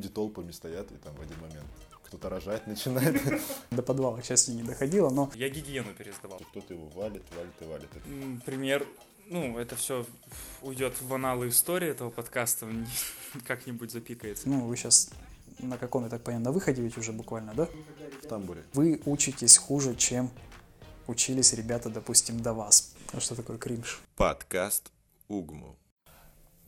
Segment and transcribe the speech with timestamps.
[0.00, 1.66] люди толпами стоят, и там в один момент
[2.04, 3.20] кто-то рожать начинает.
[3.70, 5.30] До подвала, к счастью, не доходило, но...
[5.34, 6.40] Я гигиену пересдавал.
[6.50, 8.42] Кто-то его валит, валит и валит.
[8.46, 8.86] Пример,
[9.26, 10.06] ну, это все
[10.62, 12.66] уйдет в аналы истории этого подкаста,
[13.46, 14.48] как-нибудь запикается.
[14.48, 15.10] Ну, вы сейчас
[15.58, 17.68] на каком, я так понимаю, на выходе ведь уже буквально, да?
[18.22, 18.64] В тамбуре.
[18.72, 20.30] Вы учитесь хуже, чем
[21.06, 22.94] учились ребята, допустим, до вас.
[23.12, 24.00] А что такое кринж?
[24.16, 24.90] Подкаст
[25.28, 25.76] УГМУ.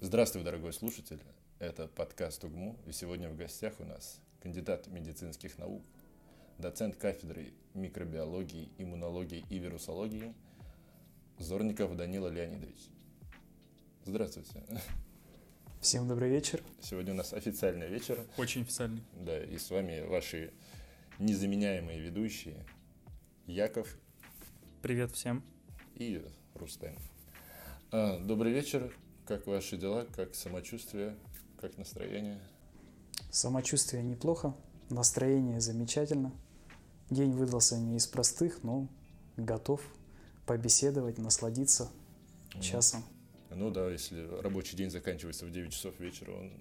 [0.01, 1.21] Здравствуй, дорогой слушатель.
[1.63, 5.85] Это подкаст УГМУ, и сегодня в гостях у нас кандидат медицинских наук,
[6.59, 10.35] доцент кафедры микробиологии, иммунологии и вирусологии
[11.39, 12.89] Зорников Данила Леонидович.
[14.05, 14.65] Здравствуйте.
[15.81, 16.61] Всем добрый вечер.
[16.81, 19.05] Сегодня у нас официальный вечер, Очень официальный.
[19.13, 20.53] да, и с вами ваши
[21.21, 22.67] незаменяемые ведущие
[23.47, 23.97] Яков
[24.83, 25.45] Привет всем.
[25.95, 26.97] и Рустем.
[27.93, 28.93] А, добрый вечер.
[29.29, 30.09] Как ваши дела?
[30.17, 31.17] Как самочувствие?
[31.63, 32.41] Как настроение?
[33.31, 34.53] Самочувствие неплохо,
[34.91, 36.33] настроение замечательно.
[37.09, 38.89] День выдался не из простых, но
[39.37, 39.81] готов
[40.45, 41.89] побеседовать, насладиться
[42.61, 43.05] часом.
[43.51, 46.53] Ну да, если рабочий день заканчивается в 9 часов вечера, он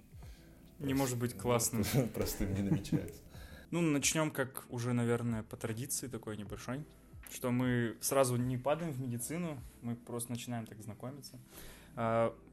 [0.78, 1.84] Не может быть классным.
[2.14, 3.24] простым не намечается.
[3.72, 6.86] Ну, начнем как уже, наверное, по традиции такой небольшой,
[7.32, 11.40] что мы сразу не падаем в медицину, мы просто начинаем так знакомиться.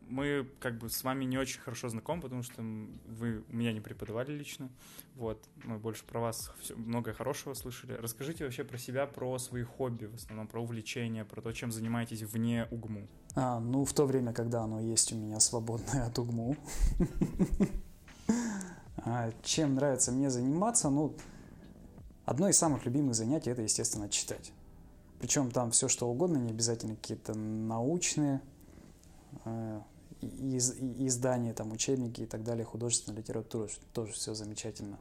[0.09, 4.33] Мы как бы с вами не очень хорошо знакомы, потому что вы меня не преподавали
[4.33, 4.69] лично.
[5.15, 7.92] Вот, мы больше про вас всё- многое хорошего слышали.
[7.92, 12.23] Расскажите вообще про себя, про свои хобби, в основном про увлечения, про то, чем занимаетесь
[12.23, 13.06] вне УГМУ.
[13.34, 16.56] А, ну, в то время, когда оно есть у меня свободное от УГМУ.
[19.05, 20.91] А, Чем нравится мне заниматься?
[20.91, 21.15] Ну,
[22.25, 24.53] одно из самых любимых занятий– это, естественно, читать.
[25.20, 28.41] Причем там все что угодно, не обязательно какие-то научные
[29.45, 29.81] э,
[30.20, 34.98] из- издания, там, учебники и так далее, художественная литература, тоже все замечательно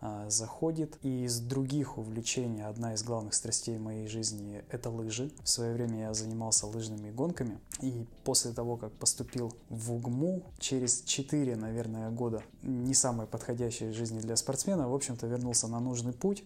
[0.00, 0.98] а, заходит.
[1.02, 5.30] И из других увлечений одна из главных страстей моей жизни– это лыжи.
[5.44, 7.58] В свое время я занимался лыжными гонками.
[7.80, 13.94] И после того, как поступил в УГМУ, через 4, наверное, года, не самые подходящие в
[13.94, 16.44] жизни для спортсмена, в общем-то, вернулся на нужный путь.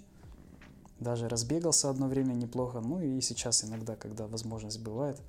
[0.98, 2.80] Даже разбегался одно время неплохо.
[2.80, 5.20] Ну и сейчас иногда, когда возможность бывает,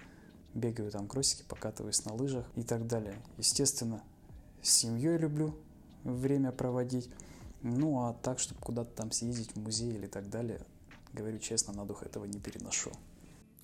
[0.56, 3.16] бегаю там кроссики, покатываюсь на лыжах и так далее.
[3.38, 4.02] Естественно,
[4.64, 5.56] с семьей люблю
[6.04, 7.10] время проводить.
[7.62, 10.62] Ну а так, чтобы куда-то там съездить в музей или так далее,
[11.14, 12.92] говорю честно, на дух этого не переношу.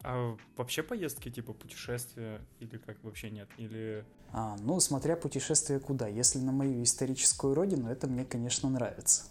[0.03, 3.47] А вообще поездки типа путешествия или как вообще нет?
[3.57, 6.07] Или А, ну, смотря путешествие куда.
[6.07, 9.24] Если на мою историческую родину, это мне, конечно, нравится.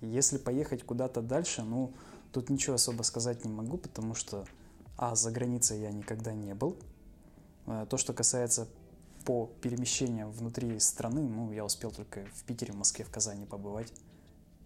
[0.00, 1.92] Если поехать куда-то дальше, ну,
[2.32, 4.46] тут ничего особо сказать не могу, потому что,
[4.96, 6.76] а, за границей я никогда не был.
[7.66, 8.68] А, То, что касается
[9.24, 13.92] по перемещениям внутри страны, ну, я успел только в Питере, в Москве, в Казани побывать.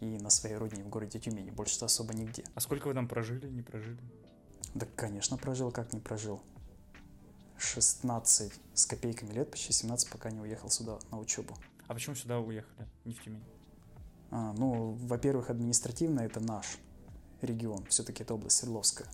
[0.01, 1.51] И на своей родине, в городе Тюмени.
[1.51, 2.45] Больше-то особо нигде.
[2.55, 3.99] а сколько вы там прожили, не прожили?
[4.75, 6.41] Да, конечно, прожил, как не прожил.
[7.59, 11.55] 16 с копейками лет, почти 17, пока не уехал сюда на учебу.
[11.87, 13.45] А почему сюда уехали, не в Тюмень?
[14.31, 16.79] А, ну, во-первых, административно это наш
[17.43, 19.09] регион, все-таки это область Свердловская.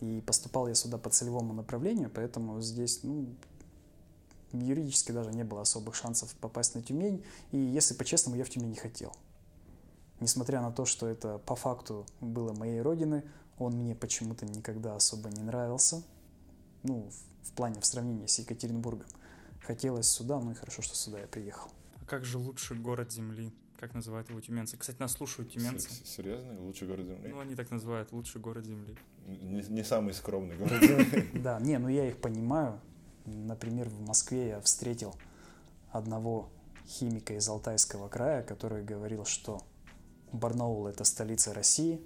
[0.00, 3.28] И поступал я сюда по целевому направлению, поэтому здесь, ну,
[4.52, 7.24] юридически даже не было особых шансов попасть на Тюмень.
[7.52, 9.16] И, если по-честному, я в Тюмень не хотел.
[10.20, 13.24] Несмотря на то, что это по факту было моей родины,
[13.58, 16.02] он мне почему-то никогда особо не нравился.
[16.82, 19.06] Ну, в, в плане, в сравнении с Екатеринбургом.
[19.62, 21.70] Хотелось сюда, ну и хорошо, что сюда я приехал.
[22.00, 23.52] А как же лучший город Земли?
[23.78, 24.76] Как называют его тюменцы?
[24.76, 25.90] Кстати, нас слушают тюменцы.
[26.04, 26.60] Серьезно?
[26.60, 27.28] Лучший город Земли?
[27.28, 28.96] Ну, они так называют, лучший город Земли.
[29.26, 30.82] Не, не самый скромный город.
[31.34, 32.80] Да, не, ну я их понимаю.
[33.24, 35.14] Например, в Москве я встретил
[35.90, 36.50] одного
[36.86, 39.62] химика из Алтайского края, который говорил, что
[40.32, 42.00] Барнаул– это столица России,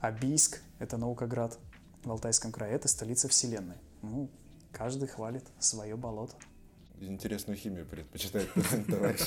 [0.00, 1.58] а Бийск– это Наукоград
[2.02, 3.76] в Алтайском крае, это столица Вселенной.
[4.02, 4.28] Ну,
[4.72, 6.34] каждый хвалит свое болото.
[7.02, 8.48] Интересную химию предпочитает
[8.88, 9.22] товарищ.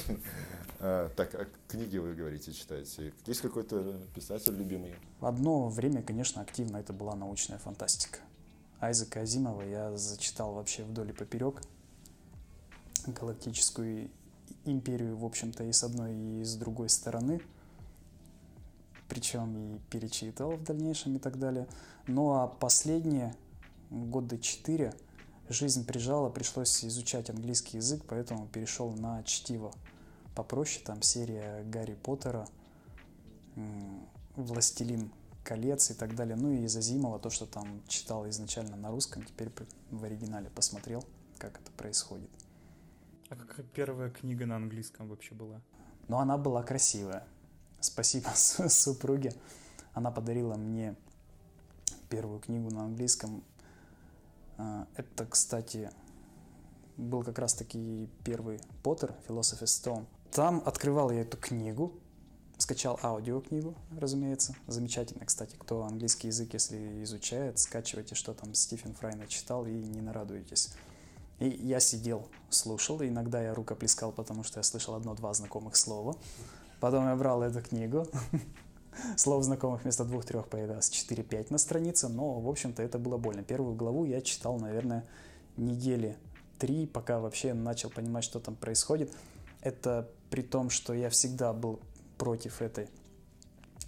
[0.80, 3.12] А, Так, а книги вы говорите, читаете.
[3.26, 4.96] Есть какой-то писатель любимый?
[5.20, 8.20] Одно время, конечно, активно это была научная фантастика.
[8.80, 11.62] Айзека Азимова я зачитал вообще вдоль и поперек.
[13.08, 14.10] Галактическую
[14.64, 17.42] империю, в общем-то, и с одной, и с другой стороны.
[19.10, 21.68] Причем и перечитывал в дальнейшем и так далее.
[22.08, 23.36] Ну а последние
[23.90, 24.94] года четыре
[25.50, 29.72] жизнь прижала, пришлось изучать английский язык, поэтому перешел на чтиво
[30.36, 30.84] попроще.
[30.86, 32.48] Там серия Гарри Поттера,
[34.36, 35.12] Властелин
[35.44, 36.36] колец и так далее.
[36.36, 39.52] Ну и из Азимова, то, что там читал изначально на русском, теперь
[39.92, 41.06] в оригинале посмотрел,
[41.38, 42.30] как это происходит.
[43.30, 45.62] А какая первая книга на английском вообще была?
[46.08, 47.26] Но она была красивая.
[47.80, 49.34] Спасибо супруге.
[49.94, 50.96] Она подарила мне
[52.10, 53.44] первую книгу на английском.
[54.58, 55.90] А, это, кстати,
[56.98, 60.06] был как раз-таки первый Поттер, Philosopher's Stone.
[60.32, 62.00] Там открывал я эту книгу,
[62.58, 64.56] скачал аудиокнигу, разумеется.
[64.68, 70.02] Замечательно, кстати, кто английский язык, если изучает, скачивайте, что там Стивен Фрай начитал, и не
[70.02, 70.74] нарадуетесь.
[71.40, 76.16] И я сидел, слушал, и иногда я рукоплескал, потому что я слышал одно-два знакомых слова.
[76.80, 78.08] Потом я брал эту книгу,
[79.18, 83.44] слов знакомых вместо двух-трех появилось 4-5 на странице, но, в общем-то, это было больно.
[83.44, 85.06] Первую главу я читал, наверное,
[85.58, 86.18] недели
[86.60, 89.12] три, пока вообще начал понимать, что там происходит.
[89.62, 91.80] Это при том, что я всегда был
[92.18, 92.90] против этой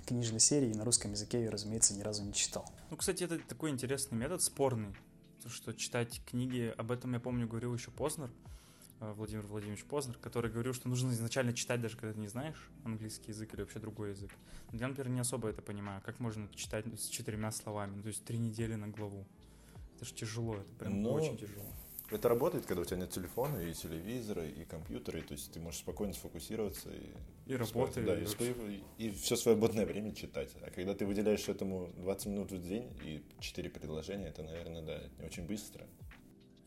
[0.06, 2.66] книжной серии, и на русском языке ее, разумеется, ни разу не читал.
[2.90, 4.96] Ну, кстати, это такой интересный метод, спорный.
[5.44, 8.32] То, что читать книги, об этом, я помню, говорил еще Познер,
[9.00, 13.32] Владимир Владимирович Познер, который говорил, что нужно изначально читать, даже когда ты не знаешь английский
[13.32, 14.32] язык или вообще другой язык.
[14.72, 16.02] Но я, например, не особо это понимаю.
[16.04, 17.96] Как можно читать с четырьмя словами?
[17.96, 19.26] Ну, то есть три недели на главу.
[19.96, 21.10] Это же тяжело, это прям Но...
[21.10, 21.66] Ну, очень тяжело.
[22.10, 25.60] Это работает, когда у тебя нет телефона, и телевизора, и компьютера, и, то есть ты
[25.60, 28.24] можешь спокойно сфокусироваться и, и работать, да, и,
[28.98, 30.50] и, и все свободное время читать.
[30.62, 35.02] А когда ты выделяешь этому 20 минут в день и 4 предложения, это, наверное, да,
[35.20, 35.86] не очень быстро.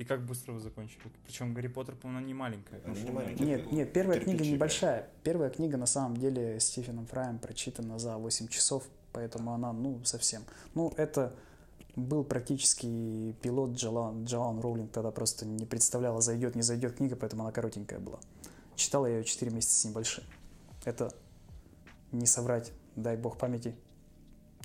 [0.01, 1.03] И как быстро вы закончили?
[1.27, 2.81] Причем Гарри Поттер, по-моему, не маленькая.
[2.87, 3.45] Она не маленькая.
[3.45, 5.11] Нет, нет, первая книга небольшая.
[5.23, 10.43] Первая книга, на самом деле, Стивеном Фраем прочитана за 8 часов, поэтому она, ну, совсем.
[10.75, 11.37] Ну, это
[11.97, 17.43] был практически пилот Джоан, Джоан Роулинг, тогда просто не представляла, зайдет, не зайдет книга, поэтому
[17.43, 18.21] она коротенькая была.
[18.77, 20.25] Читала я ее 4 месяца с небольшим.
[20.87, 21.13] Это,
[22.11, 23.77] не соврать, дай бог памяти,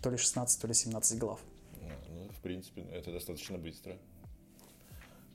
[0.02, 1.42] то ли 16, то ли 17 глав.
[1.81, 3.98] Ну, в принципе, это достаточно быстро.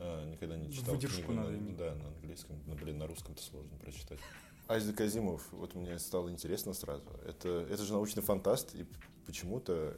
[0.02, 3.42] А, никогда не читал Выдержку книгу надо на, да, на английском, но, блин, на русском-то
[3.42, 4.18] сложно прочитать.
[4.66, 7.04] Айзек Азимов, вот мне стало интересно сразу.
[7.26, 8.86] Это, это же научный фантаст, и
[9.26, 9.94] почему-то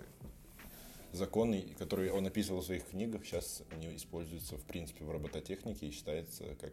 [1.13, 5.91] законы, которые он описывал в своих книгах, сейчас они используются в принципе в робототехнике и
[5.93, 6.73] считаются как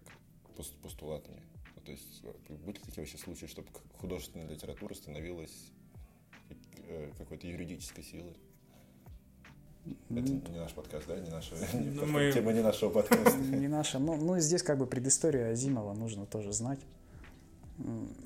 [0.81, 1.43] постулатами.
[1.75, 5.71] Ну, то есть были такие вообще случаи, чтобы художественная литература становилась
[6.87, 8.35] э, какой-то юридической силой?
[9.85, 11.19] Это не наш подкаст, да?
[11.19, 12.31] Не наша не ну, мы...
[12.31, 13.37] тема не нашего подкаста.
[13.37, 13.99] Не наша.
[13.99, 16.79] Ну, ну, здесь как бы предысторию Азимова нужно тоже знать.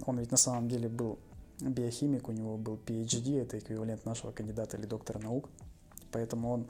[0.05, 1.19] Он ведь на самом деле был
[1.59, 5.49] биохимик, у него был PhD, это эквивалент нашего кандидата или доктора наук.
[6.11, 6.67] Поэтому он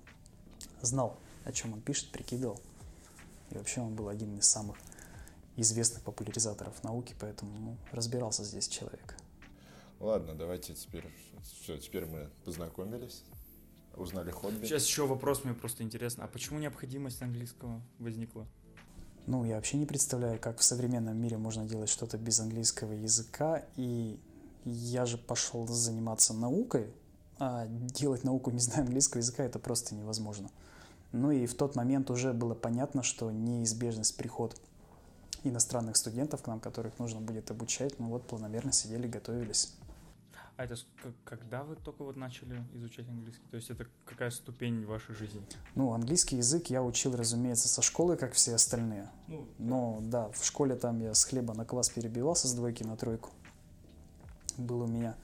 [0.81, 2.59] знал, о чем он пишет, прикидывал.
[3.51, 4.77] И вообще он был один из самых
[5.56, 9.15] известных популяризаторов науки, поэтому ну, разбирался здесь человек.
[10.00, 11.06] Ладно, давайте теперь,
[11.62, 13.24] все, теперь мы познакомились,
[13.95, 14.65] узнали хобби.
[14.65, 18.45] Сейчас еще вопрос мне просто интересно, а почему необходимость английского возникла?
[19.25, 23.63] Ну, я вообще не представляю, как в современном мире можно делать что-то без английского языка,
[23.77, 24.19] и
[24.65, 26.87] я же пошел заниматься наукой,
[27.39, 30.49] а делать науку, не зная английского языка, это просто невозможно.
[31.13, 34.59] Ну и в тот момент уже было понятно, что неизбежность приход
[35.43, 39.73] иностранных студентов к нам, которых нужно будет обучать, ну вот планомерно сидели, готовились.
[40.55, 40.75] А это
[41.25, 43.44] когда вы только вот начали изучать английский?
[43.50, 45.41] То есть это какая ступень в вашей жизни?
[45.73, 49.09] Ну, английский язык я учил, разумеется, со школы, как все остальные.
[49.27, 52.95] Ну, Но да, в школе там я с хлеба на квас перебивался с двойки на
[52.95, 53.31] тройку.
[54.57, 55.15] Был у меня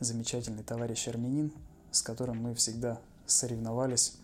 [0.00, 1.52] замечательный товарищ армянин,
[1.92, 4.18] с которым мы всегда соревновались,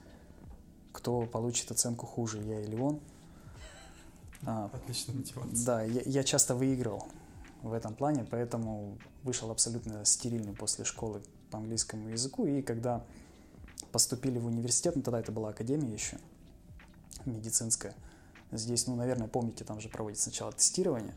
[0.92, 2.98] кто получит оценку хуже, я или он.
[4.42, 5.64] А, Отличная мотивация.
[5.64, 7.06] Да, я, я часто выигрывал
[7.62, 12.46] в этом плане, поэтому вышел абсолютно стерильный после школы по английскому языку.
[12.46, 13.04] И когда
[13.92, 16.18] поступили в университет, ну тогда это была академия еще,
[17.24, 17.94] медицинская,
[18.50, 21.14] здесь, ну, наверное, помните, там же проводится сначала тестирование,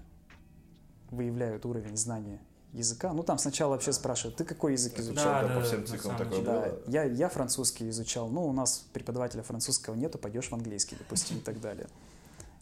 [1.11, 2.39] выявляют уровень знания
[2.73, 3.13] языка.
[3.13, 5.25] Ну, там сначала вообще спрашивают, ты какой язык изучал?
[5.25, 6.79] Да, да, по всем циклам такое да, было.
[6.87, 8.29] Я, я французский изучал.
[8.29, 11.87] Ну, у нас преподавателя французского нету, пойдешь в английский, допустим, и так далее.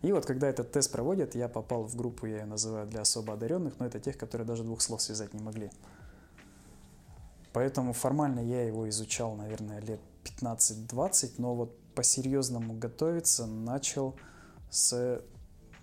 [0.01, 3.33] И вот когда этот тест проводят, я попал в группу, я ее называю для особо
[3.33, 5.69] одаренных, но это тех, которые даже двух слов связать не могли.
[7.53, 14.15] Поэтому формально я его изучал, наверное, лет 15-20, но вот по-серьезному готовиться начал
[14.69, 15.21] с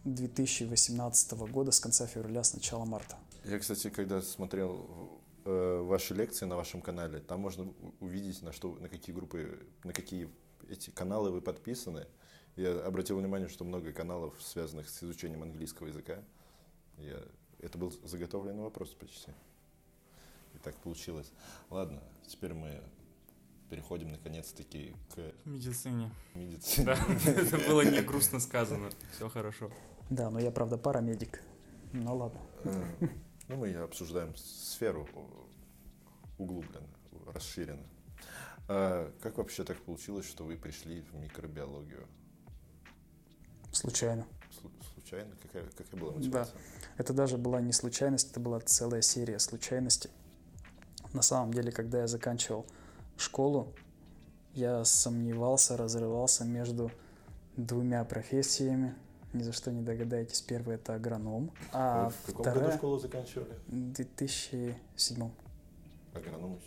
[0.04, 3.16] 2018 года, с конца февраля, с начала марта.
[3.44, 8.74] Я, кстати, когда смотрел э, ваши лекции на вашем канале, там можно увидеть, на что,
[8.80, 10.28] на какие группы, на какие
[10.68, 12.06] эти каналы вы подписаны.
[12.58, 16.24] Я обратил внимание, что много каналов, связанных с изучением английского языка.
[16.96, 17.22] Я,
[17.60, 19.30] это был заготовленный вопрос почти.
[20.54, 21.30] И так получилось.
[21.70, 22.82] Ладно, теперь мы
[23.70, 26.10] переходим наконец-таки к медицине.
[26.34, 26.86] Медицине.
[26.86, 26.98] Да,
[27.30, 28.90] это было не грустно сказано.
[29.12, 29.70] Все хорошо.
[30.10, 31.40] Да, но я, правда, парамедик.
[31.92, 32.40] Ну ладно.
[33.46, 35.08] Ну, мы обсуждаем сферу
[36.38, 36.88] углубленно,
[37.32, 37.86] расширенно.
[38.66, 42.08] А как вообще так получилось, что вы пришли в микробиологию?
[43.72, 44.26] Случайно.
[44.94, 45.34] Случайно?
[45.42, 46.54] Какая, какая была мотивация?
[46.54, 46.60] Да.
[46.98, 50.10] Это даже была не случайность, это была целая серия случайностей.
[51.12, 52.66] На самом деле, когда я заканчивал
[53.16, 53.72] школу,
[54.54, 56.90] я сомневался, разрывался между
[57.56, 58.94] двумя профессиями.
[59.32, 60.40] Ни за что не догадаетесь.
[60.40, 61.50] Первый это агроном.
[61.72, 62.64] А Вы в каком вторая...
[62.64, 63.54] году школу заканчивали?
[63.66, 65.30] В 2007.
[66.14, 66.58] Агроном?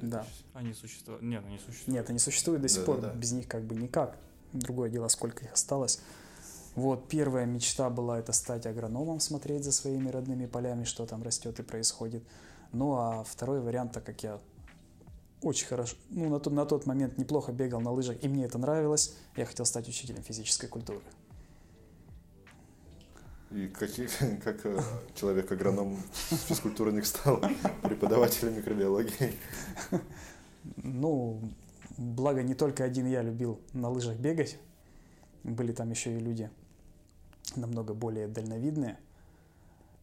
[0.00, 0.26] Да.
[0.52, 1.22] Они существуют?
[1.22, 1.88] Нет, они существуют.
[1.88, 3.00] Нет, они существуют до сих да, пор.
[3.00, 3.14] Да, да.
[3.14, 4.16] Без них как бы никак.
[4.52, 6.00] Другое дело, сколько их осталось.
[6.74, 11.60] Вот первая мечта была это стать агрономом, смотреть за своими родными полями, что там растет
[11.60, 12.24] и происходит.
[12.72, 14.40] Ну а второй вариант, так как я
[15.40, 18.58] очень хорошо, ну на тот, на тот момент неплохо бегал на лыжах, и мне это
[18.58, 21.00] нравилось, я хотел стать учителем физической культуры.
[23.52, 23.90] И как,
[24.42, 24.80] как э,
[25.14, 26.02] человек-агроном
[26.48, 27.40] физкультурник стал
[27.82, 29.34] преподавателем микробиологии?
[30.78, 31.40] Ну,
[31.98, 34.58] благо не только один я любил на лыжах бегать,
[35.44, 36.50] были там еще и люди
[37.56, 38.98] намного более дальновидные.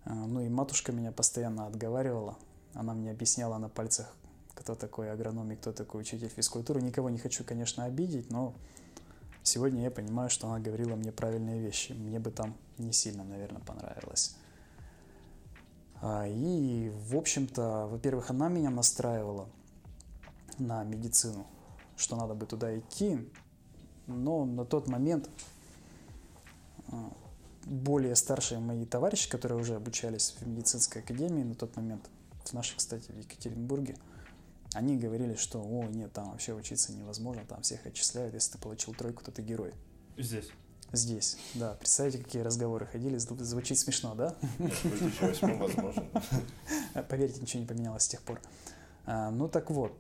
[0.04, 2.38] А, ну и матушка меня постоянно отговаривала.
[2.74, 4.16] Она мне объясняла на пальцах,
[4.54, 6.82] кто такой агроном и кто такой учитель физкультуры.
[6.82, 8.56] Никого не хочу, конечно, обидеть, но
[9.44, 11.94] сегодня я понимаю, что она говорила мне правильные вещи.
[11.94, 14.36] Мне бы там не сильно, наверное, понравилось.
[16.02, 19.48] А, и, в общем-то, во-первых, она меня настраивала
[20.58, 21.46] на медицину,
[21.96, 23.30] что надо бы туда идти,
[24.08, 25.30] но на тот момент
[26.88, 27.12] а,
[27.66, 32.10] более старшие мои товарищи, которые уже обучались в медицинской академии на тот момент,
[32.44, 33.96] в нашей, кстати, в Екатеринбурге,
[34.74, 38.94] они говорили, что, о, нет, там вообще учиться невозможно, там всех отчисляют, если ты получил
[38.94, 39.74] тройку, то ты герой.
[40.18, 40.50] Здесь?
[40.94, 41.76] Здесь, да.
[41.76, 43.18] Представляете, какие разговоры ходили?
[43.18, 44.36] Звучит смешно, да?
[44.60, 46.06] Нет, в 2008 возможно.
[47.10, 48.42] Поверьте, ничего не поменялось с тех пор.
[49.06, 49.94] А, ну так вот,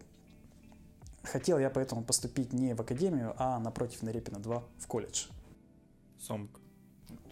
[1.23, 5.27] хотел я поэтому поступить не в академию, а напротив на Репина 2 в колледж.
[6.19, 6.60] Сомк.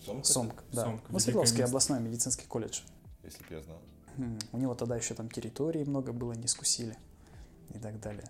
[0.06, 0.25] Сомк?
[0.25, 0.84] Сомк, да.
[0.84, 1.01] Сомк.
[1.10, 2.82] Ну, Свердловский областной медицинский колледж.
[3.24, 3.77] Если бы я знал.
[4.51, 6.98] У него тогда еще там территории много было, не скусили
[7.74, 8.29] и так далее.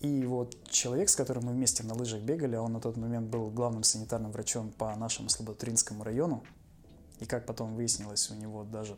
[0.00, 3.50] И вот человек, с которым мы вместе на лыжах бегали, он на тот момент был
[3.50, 6.42] главным санитарным врачом по нашему Слободтринскому району.
[7.20, 8.96] И как потом выяснилось, у него даже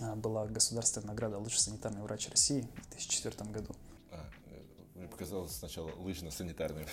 [0.00, 3.74] а, была государственная награда «Лучший санитарный врач России» в 2004 году.
[4.10, 4.60] А, э,
[4.96, 6.86] мне показалось сначала лыжно-санитарный.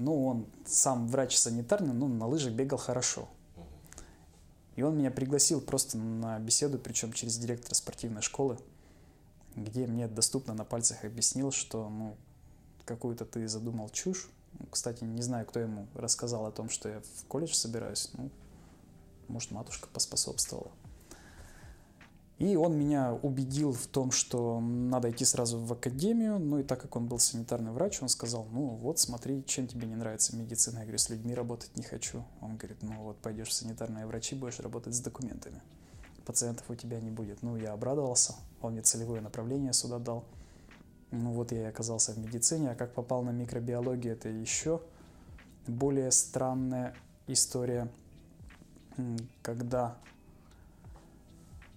[0.00, 3.28] Ну, он сам врач санитарный, но на лыжах бегал хорошо.
[4.76, 8.58] И он меня пригласил просто на беседу, причем через директора спортивной школы
[9.56, 12.16] где мне доступно на пальцах объяснил, что ну,
[12.84, 14.28] какую-то ты задумал чушь.
[14.70, 18.10] Кстати, не знаю, кто ему рассказал о том, что я в колледж собираюсь.
[18.14, 18.30] Ну,
[19.28, 20.70] может, матушка поспособствовала.
[22.40, 26.40] И он меня убедил в том, что надо идти сразу в академию.
[26.40, 29.86] Ну и так как он был санитарный врач, он сказал, ну вот смотри, чем тебе
[29.86, 30.78] не нравится медицина.
[30.78, 32.24] Я говорю, с людьми работать не хочу.
[32.40, 35.60] Он говорит, ну вот пойдешь в санитарные врачи, будешь работать с документами
[36.30, 37.42] пациентов у тебя не будет.
[37.42, 40.24] Ну, я обрадовался, он мне целевое направление сюда дал.
[41.10, 44.80] Ну, вот я и оказался в медицине, а как попал на микробиологию, это еще
[45.66, 46.94] более странная
[47.26, 47.90] история,
[49.42, 49.96] когда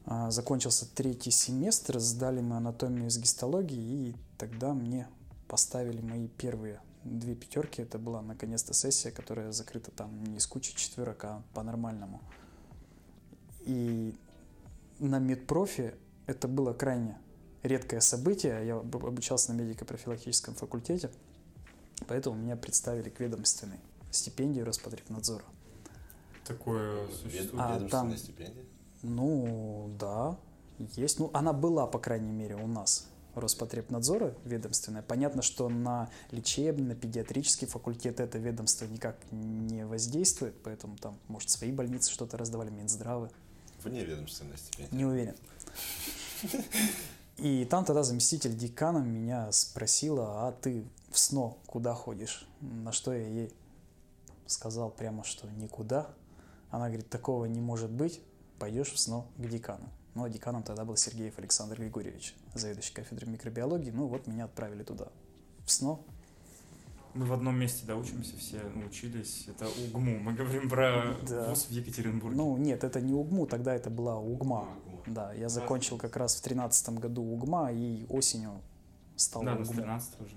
[0.05, 5.07] закончился третий семестр, сдали мы анатомию с гистологии, и тогда мне
[5.47, 7.81] поставили мои первые две пятерки.
[7.81, 12.21] Это была наконец-то сессия, которая закрыта там не из кучи четверок, а по-нормальному.
[13.61, 14.15] И
[14.99, 15.95] на медпрофи
[16.25, 17.17] это было крайне
[17.61, 18.65] редкое событие.
[18.65, 21.11] Я обучался на медико-профилактическом факультете,
[22.07, 23.79] поэтому меня представили к ведомственной
[24.11, 25.45] стипендии Роспотребнадзора.
[26.45, 27.53] Такое существует?
[27.57, 28.63] А, там, стипендия?
[29.03, 30.37] Ну, да,
[30.79, 31.19] есть.
[31.19, 33.07] Ну, она была, по крайней мере, у нас.
[33.35, 35.01] Роспотребнадзора ведомственная.
[35.01, 41.49] Понятно, что на лечебный, на педиатрический факультет это ведомство никак не воздействует, поэтому там, может,
[41.49, 43.31] свои больницы что-то раздавали, Минздравы.
[43.83, 44.95] Вне ведомственной стипендии.
[44.95, 45.35] Не уверен.
[47.37, 52.47] И там тогда заместитель декана меня спросила, а ты в СНО куда ходишь?
[52.61, 53.53] На что я ей
[54.45, 56.09] сказал прямо, что никуда.
[56.69, 58.21] Она говорит, такого не может быть,
[58.63, 59.89] пойдешь в СНО к декану.
[60.15, 63.91] Ну, а деканом тогда был Сергеев Александр Григорьевич, заведующий кафедрой микробиологии.
[63.91, 65.09] Ну, вот меня отправили туда,
[65.65, 65.99] в СНО,
[67.13, 69.49] мы в одном месте, да, учимся, все учились.
[69.49, 70.19] Это УГМУ.
[70.19, 71.49] Мы говорим про да.
[71.49, 72.37] вуз в Екатеринбурге.
[72.37, 74.61] Ну, нет, это не УГМУ, тогда это была УГМА.
[74.61, 78.61] А, да, я закончил как раз в тринадцатом году УГМА и осенью
[79.17, 79.65] стал да, УГМУ.
[79.65, 80.35] Да, 13 уже,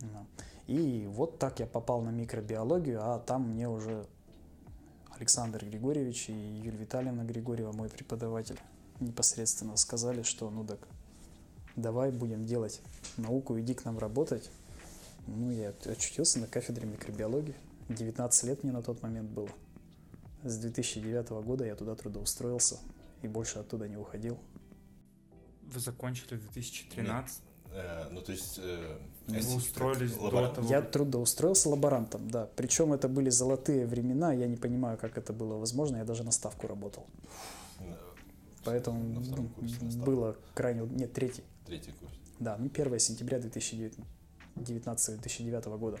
[0.00, 0.26] да, Да.
[0.68, 4.06] И вот так я попал на микробиологию, а там мне уже
[5.16, 8.60] Александр Григорьевич и Юлия Витальевна Григорьева, мой преподаватель,
[9.00, 10.86] непосредственно сказали, что ну так
[11.74, 12.80] давай будем делать
[13.16, 14.50] науку, иди к нам работать.
[15.26, 17.54] Ну, я очутился на кафедре микробиологии.
[17.88, 19.48] 19 лет мне на тот момент было.
[20.44, 22.78] С 2009 года я туда трудоустроился
[23.22, 24.38] и больше оттуда не уходил.
[25.62, 27.42] Вы закончили в 2013?
[27.72, 28.58] Э, ну, то есть...
[28.62, 30.54] Э, Вы устроились до лаборант.
[30.54, 30.68] того?
[30.68, 32.48] Я трудоустроился лаборантом, да.
[32.56, 36.32] Причем это были золотые времена, я не понимаю, как это было возможно, я даже на
[36.32, 37.06] ставку работал.
[37.80, 37.98] На-
[38.64, 40.10] Поэтому на втором ну, курсе, на ставку.
[40.10, 40.82] было крайне...
[40.86, 41.44] Нет, третий.
[41.66, 42.12] Третий курс.
[42.38, 45.98] Да, ну 1 сентября 2019-2009 года.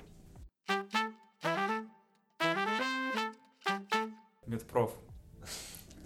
[4.46, 4.92] Медпроф.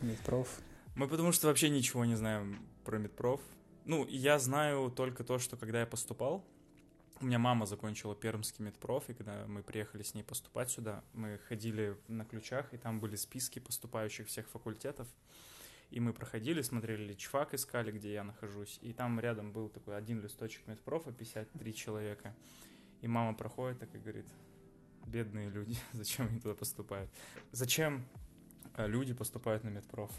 [0.00, 0.60] Медпроф.
[0.94, 3.40] Мы потому что вообще ничего не знаем про медпроф.
[3.90, 6.44] Ну, я знаю только то, что когда я поступал,
[7.20, 11.38] у меня мама закончила пермский медпроф, и когда мы приехали с ней поступать сюда, мы
[11.48, 15.08] ходили на ключах, и там были списки поступающих всех факультетов.
[15.90, 18.78] И мы проходили, смотрели личфак, искали, где я нахожусь.
[18.80, 22.36] И там рядом был такой один листочек медпрофа, 53 человека.
[23.00, 24.26] И мама проходит так и говорит,
[25.04, 27.10] бедные люди, зачем они туда поступают?
[27.50, 28.06] Зачем
[28.76, 30.12] э, люди поступают на медпроф?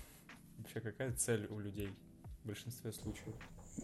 [0.57, 1.95] Вообще, какая цель у людей
[2.43, 3.35] в большинстве случаев?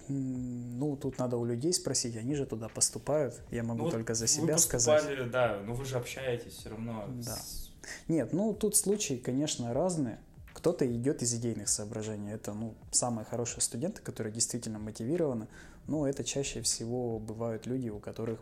[0.09, 3.39] Ну, тут надо у людей спросить, они же туда поступают.
[3.51, 5.01] Я могу Ну, только за вы себя сказать.
[5.03, 7.05] поступали, Да, но вы же общаетесь все равно.
[7.25, 7.35] Да.
[7.35, 7.71] с-
[8.07, 10.19] Нет, ну тут случаи, конечно, разные.
[10.53, 12.31] Кто-то идет из идейных соображений.
[12.31, 15.47] Это, ну, самые хорошие студенты, которые действительно мотивированы.
[15.87, 18.39] Но это чаще всего бывают люди, у которых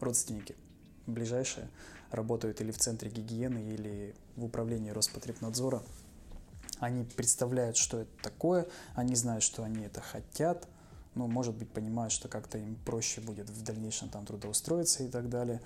[0.00, 0.54] родственники
[1.06, 1.68] ближайшие
[2.10, 5.82] работают или в центре гигиены, или в управлении Роспотребнадзора.
[6.80, 10.68] Они представляют, что это такое, они знают, что они это хотят,
[11.14, 15.28] ну, может быть, понимают, что как-то им проще будет в дальнейшем там трудоустроиться и так
[15.28, 15.60] далее.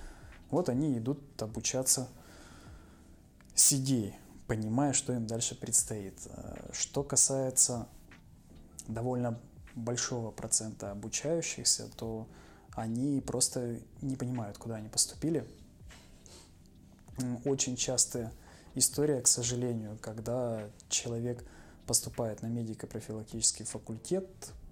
[0.51, 2.09] Вот они идут обучаться
[3.55, 4.15] идеей,
[4.47, 6.15] понимая, что им дальше предстоит.
[6.27, 7.89] Э, Что касается
[8.87, 9.39] довольно
[9.75, 12.27] большого процента обучающихся, то
[12.73, 15.49] они просто не понимают, куда они поступили.
[17.45, 18.33] Очень частая
[18.79, 21.45] история, к сожалению, когда человек
[21.87, 24.29] поступает на медико-профилактический факультет,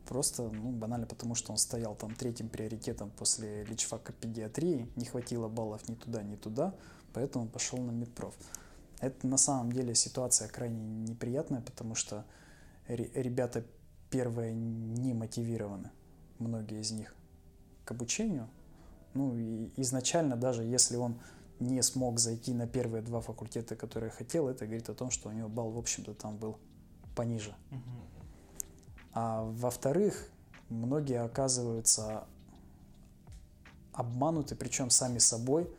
[0.07, 5.49] просто, ну, банально потому, что он стоял там третьим приоритетом после личфака педиатрии, не хватило
[5.49, 6.75] баллов ни туда, ни туда,
[7.12, 8.35] поэтому пошел на медпроф.
[9.01, 12.25] Это на самом деле ситуация крайне неприятная, потому что
[12.88, 13.64] ре- ребята,
[14.11, 15.90] первое, не мотивированы,
[16.38, 17.14] многие из них,
[17.85, 18.49] к обучению.
[19.14, 21.19] Ну и изначально даже если он
[21.61, 25.33] не смог зайти на первые два факультета, которые хотел, это говорит о том, что у
[25.33, 26.59] него балл, в общем-то, там был
[27.14, 27.55] пониже.
[29.12, 30.29] А во-вторых,
[30.69, 32.27] многие оказываются
[33.92, 35.71] обмануты, причем сами собой,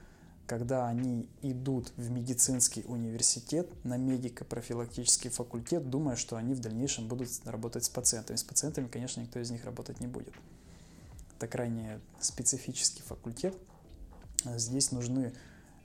[0.48, 7.30] когда они идут в медицинский университет, на медико-профилактический факультет, думая, что они в дальнейшем будут
[7.44, 8.38] работать с пациентами.
[8.38, 10.34] С пациентами, конечно, никто из них работать не будет.
[11.36, 13.56] Это крайне специфический факультет.
[14.46, 15.34] Здесь нужны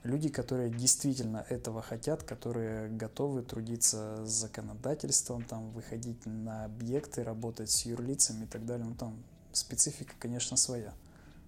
[0.03, 7.71] люди, которые действительно этого хотят, которые готовы трудиться с законодательством, там, выходить на объекты, работать
[7.71, 8.85] с юрлицами и так далее.
[8.85, 10.93] Ну, там специфика, конечно, своя.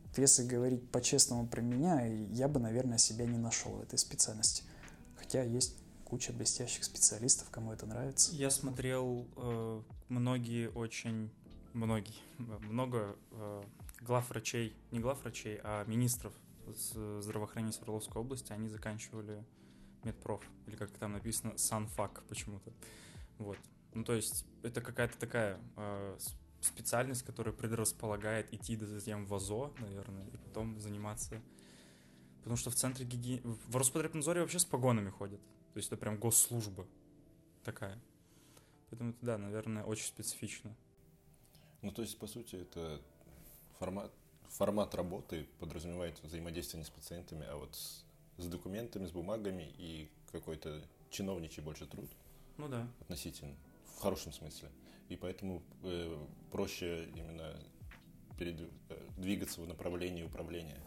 [0.08, 4.64] Вот Если говорить по-честному про меня, я бы, наверное, себя не нашел в этой специальности.
[5.18, 8.34] Хотя есть куча блестящих специалистов, кому это нравится.
[8.34, 11.30] Я смотрел э, многие очень,
[11.74, 13.64] многие, много э,
[14.02, 16.32] главврачей, не главврачей, а министров
[16.74, 19.46] здравоохранения Свердловской области, они заканчивали
[20.04, 22.72] медпроф, или как там написано, санфак почему-то.
[23.38, 23.58] Вот.
[23.94, 26.18] Ну, то есть, это какая-то такая э,
[26.62, 31.42] специальность, которая предрасполагает идти затем в АЗО, наверное, и потом заниматься...
[32.40, 33.42] Потому что в центре гигиены...
[33.44, 35.42] В Роспотребнадзоре вообще с погонами ходят.
[35.74, 36.86] То есть это прям госслужба
[37.64, 38.00] такая.
[38.90, 40.76] Поэтому это, да, наверное, очень специфично.
[41.82, 43.02] Ну, то есть, по сути, это
[43.80, 44.14] формат,
[44.58, 48.04] формат работы подразумевает взаимодействие не с пациентами, а вот с,
[48.38, 52.10] с документами, с бумагами и какой-то чиновничий больше труд
[52.58, 52.88] Ну да.
[53.02, 53.54] относительно,
[53.96, 54.70] в хорошем смысле.
[55.10, 56.18] И поэтому э,
[56.52, 57.54] проще именно
[58.38, 60.78] перед- э, двигаться в направлении управления.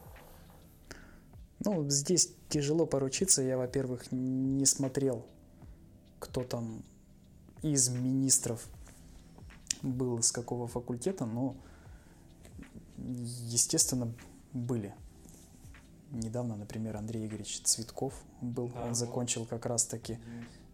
[1.60, 3.42] Ну, здесь тяжело поручиться.
[3.42, 5.24] Я, во-первых, не смотрел,
[6.20, 6.82] кто там
[7.62, 8.66] из министров
[9.82, 11.56] был с какого факультета, но,
[12.98, 14.12] естественно,
[14.52, 14.94] были.
[16.10, 18.68] Недавно, например, Андрей Игоревич Цветков был.
[18.68, 20.18] Да, Он закончил как раз-таки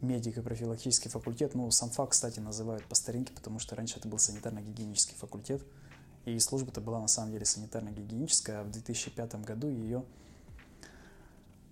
[0.01, 1.55] медико-профилактический факультет.
[1.55, 5.65] Ну, сам факт, кстати, называют по старинке, потому что раньше это был санитарно-гигиенический факультет.
[6.25, 10.05] И служба-то была на самом деле санитарно-гигиеническая, а в 2005 году ее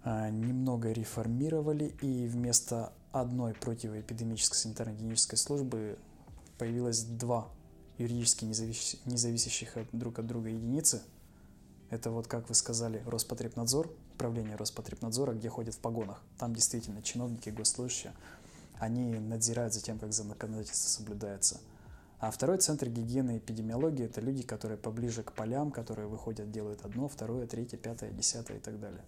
[0.03, 5.99] а, немного реформировали, и вместо одной противоэпидемической санитарно-гигиенической службы
[6.59, 7.49] появилось два
[8.03, 11.03] юридически независящих друг от друга единицы.
[11.91, 16.23] Это вот, как вы сказали, Роспотребнадзор, управление Роспотребнадзора, где ходят в погонах.
[16.39, 18.15] Там действительно чиновники, госслужащие,
[18.79, 21.61] они надзирают за тем, как законодательство соблюдается.
[22.19, 26.85] А второй центр гигиены и эпидемиологии– это люди, которые поближе к полям, которые выходят, делают
[26.85, 29.03] одно, второе, третье, пятое, десятое и так далее.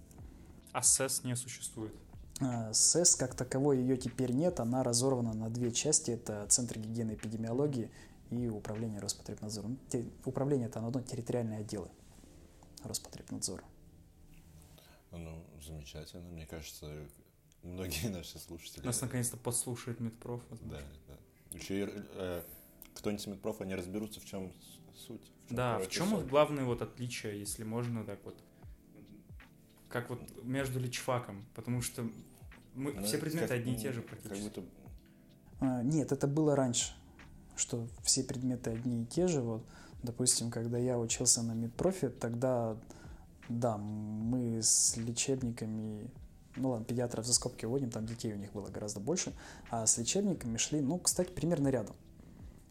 [0.72, 1.94] А СЭС не существует?
[2.40, 6.10] А, СЭС как таковой ее теперь нет, она разорвана на две части.
[6.10, 7.88] Это Центр гигиены и эпидемиологии
[8.30, 9.76] и Управление Роспотребнадзора.
[10.24, 11.90] Управление это одно территориальные отделы
[12.82, 13.64] Роспотребнадзора.
[15.10, 16.28] Ну, замечательно.
[16.30, 16.92] Мне кажется,
[17.62, 18.84] многие наши слушатели...
[18.84, 20.42] Нас наконец-то послушает медпроф.
[20.62, 21.18] Да, да.
[21.52, 22.42] Еще э,
[22.94, 24.52] кто-нибудь медпрофа не разберутся, в чем
[24.94, 25.30] суть.
[25.44, 26.26] В чем да, в чем суть.
[26.26, 28.36] главное вот отличие, если можно так вот
[29.88, 32.02] как вот между личфаком, потому что
[32.74, 34.42] мы, ну, все предметы как, одни и те же практически.
[34.42, 34.64] Как будто...
[35.60, 36.92] а, нет, это было раньше,
[37.56, 39.40] что все предметы одни и те же.
[39.40, 39.62] Вот,
[40.02, 42.76] допустим, когда я учился на медпрофи, тогда,
[43.48, 46.10] да, мы с лечебниками,
[46.56, 49.32] ну ладно, педиатров за скобки вводим, там детей у них было гораздо больше,
[49.70, 51.96] а с лечебниками шли, ну, кстати, примерно рядом.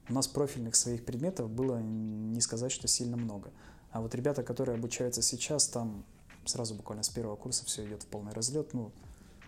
[0.10, 3.52] У нас профильных своих предметов было не сказать, что сильно много.
[3.92, 6.04] А вот ребята, которые обучаются сейчас, там
[6.46, 8.74] сразу буквально с первого курса все идет в полный разлет.
[8.74, 8.92] Ну,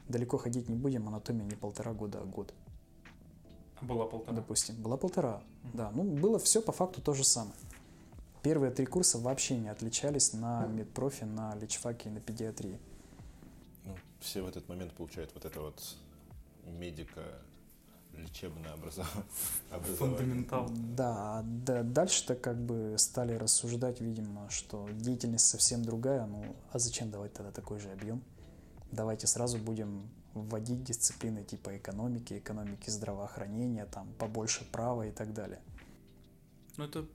[0.08, 2.54] далеко ходить не будем, анатомия не полтора года, а год.
[3.82, 4.36] Была полтора?
[4.36, 5.70] Допустим, была полтора, mm-hmm.
[5.74, 5.92] да.
[5.92, 7.56] Ну, было все по факту то же самое.
[8.42, 12.80] Первые три курса вообще не отличались на медпрофи, на лечфаке и на педиатрии.
[13.86, 15.82] Ну, все в этот момент получают вот это вот
[16.66, 17.22] медика
[18.18, 19.24] лечебное образование.
[19.98, 20.70] Фундаментал.
[20.70, 27.12] Да, да, дальше-то как бы стали рассуждать, видимо, что деятельность совсем другая, ну а зачем
[27.12, 28.22] давать тогда такой же объем?
[28.92, 35.62] Давайте сразу будем вводить дисциплины типа экономики, экономики здравоохранения, там побольше права и так далее.
[36.78, 37.08] Ну это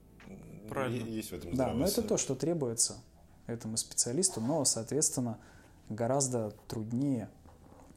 [0.67, 1.07] правильно.
[1.07, 2.97] Есть в этом Да, но это то, что требуется
[3.45, 5.39] этому специалисту, но, соответственно,
[5.87, 7.29] гораздо труднее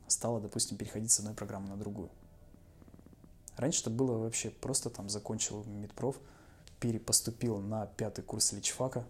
[0.07, 2.11] стало, допустим, переходить с одной программы на другую.
[3.57, 6.21] Раньше это было вообще просто там закончил медпроф,
[6.81, 9.07] перепоступил на пятый курс личфака,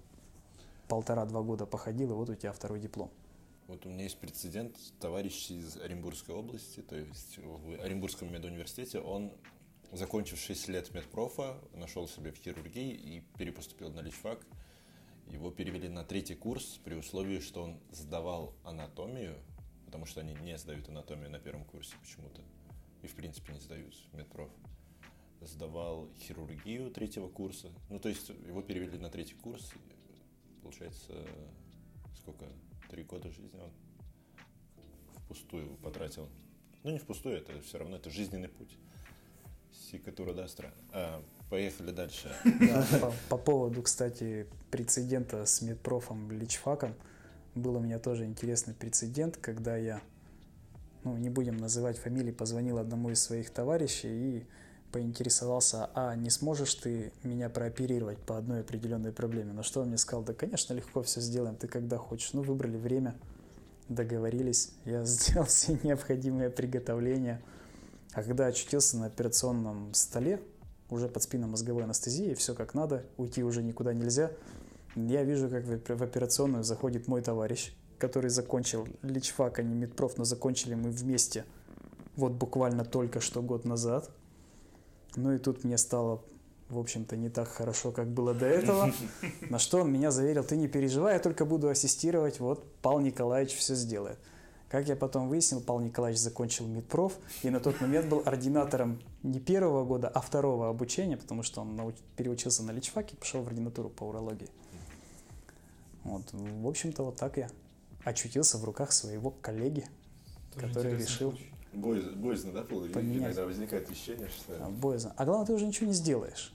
[0.87, 3.11] полтора-два года походил, и вот у тебя второй диплом.
[3.66, 9.33] Вот у меня есть прецедент, товарищ из Оренбургской области, то есть в Оренбургском медуниверситете, он,
[9.90, 14.46] закончив 6 лет медпрофа, нашел себе в хирургии и перепоступил на личфак.
[15.29, 19.38] Его перевели на третий курс при условии, что он сдавал анатомию,
[19.87, 22.42] потому что они не сдают анатомию на первом курсе почему-то
[23.05, 24.50] и в принципе не сдают медпроф.
[25.42, 27.70] Сдавал хирургию третьего курса.
[27.90, 29.72] Ну, то есть его перевели на третий курс.
[30.62, 31.27] Получается,
[32.16, 32.46] сколько?
[32.94, 33.72] Три года жизни он
[35.24, 36.28] впустую потратил.
[36.85, 38.78] Ну, не впустую, это все равно это жизненный путь.
[39.72, 40.76] Сикатура да странно.
[40.92, 42.33] А, поехали дальше.
[42.44, 46.94] Да, по, по поводу, кстати, прецедента с медпрофом Личфаком,
[47.57, 50.00] был у меня тоже интересный прецедент, когда я
[51.02, 54.46] ну, не будем называть фамилии, позвонил одному из своих товарищей и
[54.94, 59.52] поинтересовался, а не сможешь ты меня прооперировать по одной определенной проблеме?
[59.52, 62.33] На что он мне сказал, да, конечно, легко все сделаем, ты когда хочешь.
[62.33, 63.16] Ну, выбрали время,
[63.88, 67.42] договорились, я сделал все необходимые приготовления.
[68.12, 70.40] А когда очутился на операционном столе,
[70.90, 74.30] уже под спинномозговой анестезией, все как надо, уйти уже никуда нельзя,
[74.94, 80.24] я вижу, как в операционную заходит мой товарищ, который закончил личфак, а не медпроф, но
[80.24, 81.44] закончили мы вместе
[82.14, 84.09] вот буквально только что год назад.
[85.16, 86.22] Ну и тут мне стало,
[86.68, 88.92] в общем-то, не так хорошо, как было до этого.
[89.50, 93.55] На что он меня заверил, ты не переживай, я только буду ассистировать, вот Павел Николаевич
[93.55, 94.18] все сделает.
[94.68, 99.38] Как я потом выяснил, Павел Николаевич закончил медпроф и на тот момент был ординатором не
[99.38, 101.94] первого года, а второго обучения, потому что он науч...
[102.16, 104.48] переучился на личфаке и пошел в ординатуру по урологии.
[106.03, 107.48] Вот, в общем-то, вот так я
[108.03, 109.87] очутился в руках своего коллеги,
[110.55, 111.35] Тоже который решил...
[111.74, 113.22] Боязно, боязно, да, поменять.
[113.22, 114.54] Иногда возникает ощущение, что...
[114.64, 115.12] А, боязно.
[115.16, 116.52] А главное, ты уже ничего не сделаешь.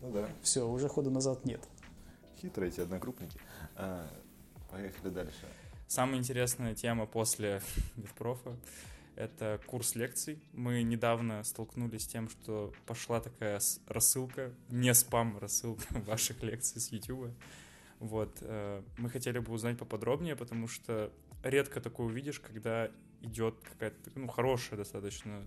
[0.00, 0.28] Ну да.
[0.42, 1.60] Все, уже хода назад нет.
[2.40, 3.38] Хитрые эти однокрупники.
[3.76, 4.08] А,
[4.70, 5.46] поехали дальше.
[5.86, 7.60] Самая интересная тема после
[7.96, 8.56] Медпрофа—
[9.16, 10.42] это курс лекций.
[10.52, 17.30] Мы недавно столкнулись с тем, что пошла такая рассылка, не спам-рассылка ваших лекций с YouTube.
[18.00, 22.90] Вот, э, мы хотели бы узнать поподробнее, потому что редко такое увидишь, когда
[23.24, 25.44] идет какая-то, ну, хорошая достаточно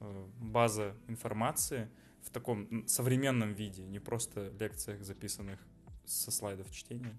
[0.00, 1.88] э, база информации
[2.22, 5.60] в таком современном виде, не просто лекциях, записанных
[6.04, 7.18] со слайдов чтения.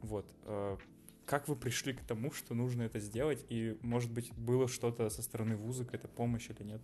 [0.00, 0.26] Вот.
[0.44, 0.76] Э,
[1.26, 5.22] как вы пришли к тому, что нужно это сделать, и, может быть, было что-то со
[5.22, 6.80] стороны вуза, какая-то помощь или нет?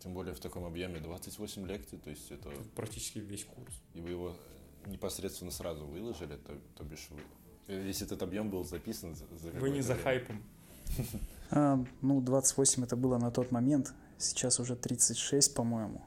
[0.00, 2.50] Тем более в таком объеме 28 лекций, то есть это...
[2.76, 3.82] Практически весь курс.
[3.94, 4.36] И вы его
[4.84, 7.20] непосредственно сразу выложили, то, то бишь вы...
[7.66, 10.04] Весь этот объем был записан за, за Вы не за время.
[10.04, 10.42] хайпом.
[11.50, 16.02] А, ну, 28 это было на тот момент, сейчас уже 36, по-моему,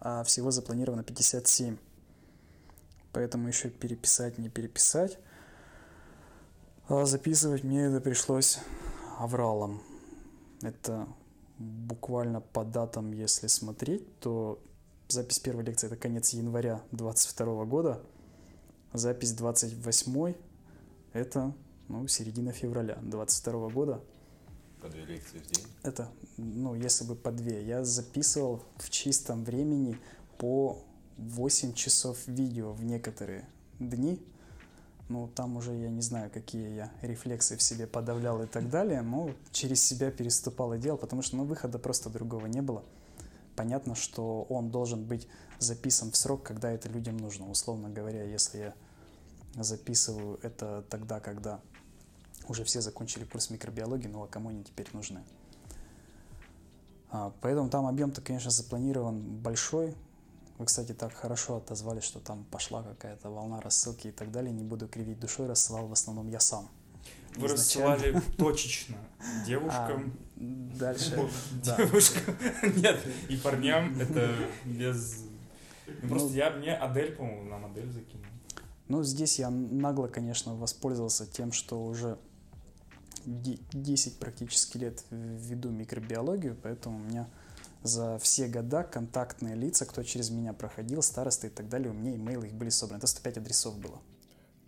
[0.00, 1.76] а всего запланировано 57.
[3.12, 5.18] Поэтому еще переписать, не переписать.
[6.88, 8.58] А записывать мне это пришлось
[9.18, 9.82] авралом.
[10.62, 11.06] Это
[11.58, 14.60] буквально по датам, если смотреть, то
[15.08, 18.00] запись первой лекции это конец января 22 года,
[18.92, 20.34] запись 28
[21.12, 21.52] это
[21.88, 24.00] ну, середина февраля 22 года.
[24.82, 25.64] По две лекции в день?
[25.82, 27.64] Это, ну, если бы по две.
[27.64, 29.96] Я записывал в чистом времени
[30.38, 30.82] по
[31.18, 34.20] 8 часов видео в некоторые дни
[35.12, 39.02] ну, там уже я не знаю, какие я рефлексы в себе подавлял и так далее,
[39.02, 42.82] но через себя переступал и делал, потому что, ну, выхода просто другого не было.
[43.54, 47.50] Понятно, что он должен быть записан в срок, когда это людям нужно.
[47.50, 48.74] Условно говоря, если я
[49.62, 51.60] записываю это тогда, когда
[52.48, 55.22] уже все закончили курс микробиологии, ну а кому они теперь нужны?
[57.10, 59.94] А, поэтому там объем-то, конечно, запланирован большой,
[60.62, 64.52] вы, кстати, так хорошо отозвались, что там пошла какая-то волна рассылки и так далее.
[64.52, 66.68] Не буду кривить душой, рассылал в основном я сам.
[67.36, 68.96] Вы рассылали точечно
[69.46, 70.16] девушкам.
[70.36, 70.40] А,
[70.78, 71.28] дальше.
[71.64, 72.36] Девушкам.
[72.76, 74.32] Нет, и парням это
[74.64, 75.24] без.
[76.02, 78.26] Ну, просто ну, я мне Адель, по-моему, нам Адель закинул.
[78.88, 82.18] Ну, здесь я нагло, конечно, воспользовался тем, что уже
[83.24, 87.28] 10 практически лет веду микробиологию, поэтому у меня
[87.82, 92.14] за все года контактные лица, кто через меня проходил, старосты и так далее, у меня
[92.14, 92.98] имейлы их были собраны.
[92.98, 94.00] Это 105 адресов было.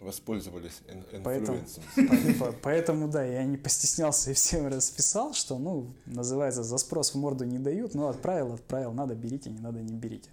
[0.00, 0.82] Воспользовались
[1.22, 1.60] поэтому,
[2.62, 7.44] поэтому, да, я не постеснялся и всем расписал, что, ну, называется, за спрос в морду
[7.44, 10.28] не дают, но отправил, отправил, надо берите, не надо не берите.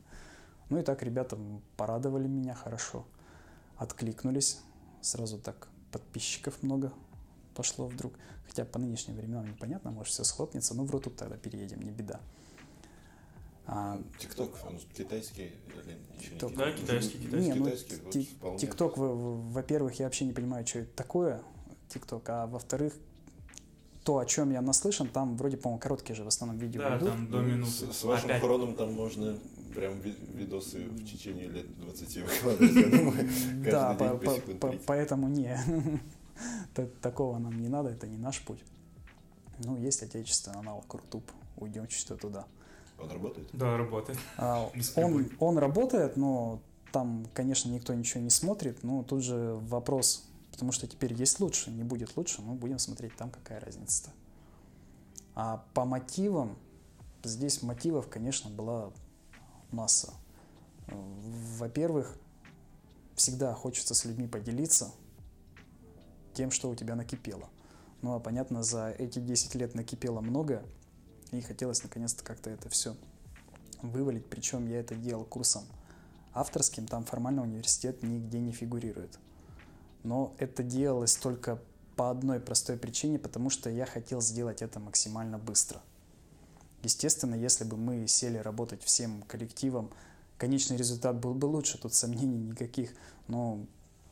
[0.70, 1.38] Ну и так ребята
[1.78, 3.06] порадовали меня хорошо,
[3.78, 4.60] откликнулись,
[5.00, 6.92] сразу так подписчиков много
[7.56, 8.14] пошло вдруг.
[8.48, 12.20] Хотя по нынешним временам непонятно, может все схлопнется, но в Рутуб тогда переедем, не беда.
[13.66, 16.50] А, ТикТок, он китайский или еще TikTok.
[16.50, 17.52] не Да, китайский, китайский.
[17.52, 21.42] Не, ну, ТикТок, во-первых, я вообще не понимаю, что это такое,
[21.88, 22.94] ТикТок, а во-вторых,
[24.04, 27.10] то, о чем я наслышан, там вроде, по-моему, короткие же в основном видео да, идут.
[27.10, 27.72] там до минуты.
[27.72, 28.42] С, с вашим Опять.
[28.42, 29.38] хроном там можно
[29.76, 33.30] прям видосы в течение лет 20 выкладывать, я думаю,
[33.64, 34.18] Да, по,
[34.56, 35.58] по, поэтому не.
[37.02, 38.64] Такого нам не надо, это не наш путь.
[39.60, 42.46] Ну, есть отечественный аналог Рутуб, уйдем чуть-чуть туда.
[43.00, 43.50] Он работает?
[43.54, 44.20] Да, работает.
[44.38, 50.28] А, он, он работает, но там, конечно, никто ничего не смотрит, но тут же вопрос,
[50.52, 54.12] потому что теперь есть лучше, не будет лучше, мы будем смотреть там, какая разница-то.
[55.36, 56.58] А по мотивам,
[57.24, 58.92] здесь мотивов, конечно, была
[59.72, 60.14] масса.
[60.88, 62.18] Во-первых,
[63.16, 64.92] всегда хочется с людьми поделиться
[66.34, 67.50] тем, что у тебя накипело.
[68.02, 70.64] Ну, а понятно, за эти 10 лет накипело много,
[71.32, 72.96] и хотелось наконец-то как-то это все
[73.82, 75.64] вывалить, причем я это делал курсом
[76.34, 79.20] авторским, там формально университет нигде не фигурирует.
[80.04, 81.60] Но это делалось только
[81.96, 85.82] по одной простой причине, потому что я хотел сделать это максимально быстро.
[86.84, 89.92] Естественно, если бы мы сели работать всем коллективом,
[90.38, 92.94] конечный результат был бы лучше, тут сомнений никаких.
[93.28, 93.68] Но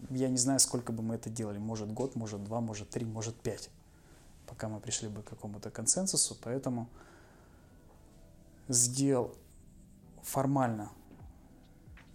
[0.10, 1.58] я не знаю, сколько бы мы это делали.
[1.58, 3.70] Может год, может два, может три, может пять,
[4.48, 6.38] пока мы пришли бы к какому-то консенсусу.
[6.42, 6.90] Поэтому
[8.68, 9.36] сделал
[10.22, 10.92] формально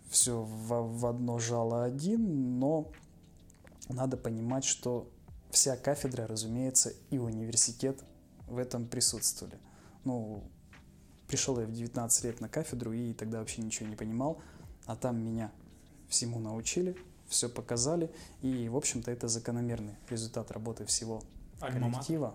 [0.09, 2.91] все в, в одно жало один, но
[3.89, 5.11] надо понимать, что
[5.51, 8.03] вся кафедра, разумеется, и университет
[8.47, 9.59] в этом присутствовали.
[10.05, 10.43] Ну,
[11.27, 14.41] пришел я в 19 лет на кафедру и тогда вообще ничего не понимал,
[14.87, 15.51] а там меня
[16.09, 16.97] всему научили,
[17.29, 18.11] все показали,
[18.43, 21.23] и, в общем-то, это закономерный результат работы всего
[21.61, 22.35] коллектива.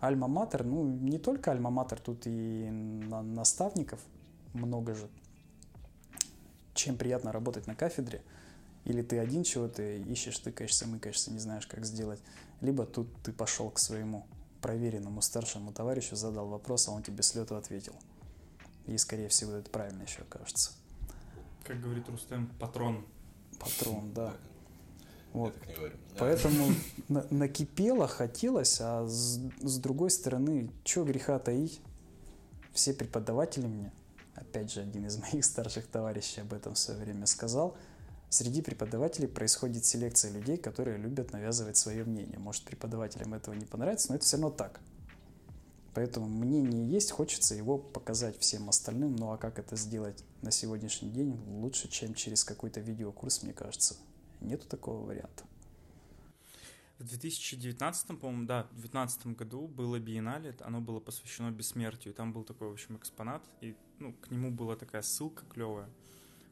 [0.00, 4.00] Альма-матер, ну, не только альма-матер, тут и наставников
[4.52, 5.08] много же.
[6.74, 8.22] Чем приятно работать на кафедре,
[8.84, 12.20] или ты один чего-то ищешь, тыкаешься, мыкаешься, не знаешь, как сделать,
[12.60, 14.26] либо тут ты пошел к своему
[14.60, 17.94] проверенному старшему товарищу, задал вопрос, а он тебе с лету ответил.
[18.86, 20.72] И, скорее всего, это правильно еще окажется.
[21.64, 23.06] Как говорит Рустем, патрон.
[23.58, 24.34] Патрон, да.
[25.32, 25.54] Вот.
[26.18, 26.74] Поэтому
[27.08, 31.80] на, накипело, хотелось, а с, с другой стороны, что греха таить?
[32.72, 33.92] Все преподаватели мне,
[34.34, 37.76] опять же, один из моих старших товарищей об этом в свое время сказал,
[38.34, 42.36] Среди преподавателей происходит селекция людей, которые любят навязывать свое мнение.
[42.36, 44.80] Может, преподавателям этого не понравится, но это все равно так.
[45.94, 49.14] Поэтому мнение есть, хочется его показать всем остальным.
[49.14, 53.96] Ну а как это сделать на сегодняшний день лучше, чем через какой-то видеокурс, мне кажется.
[54.40, 55.44] Нету такого варианта.
[56.98, 62.14] В 2019, по-моему, да, в 2019 году было биеннале, оно было посвящено бессмертию.
[62.14, 65.88] Там был такой, в общем, экспонат, и ну, к нему была такая ссылка клевая,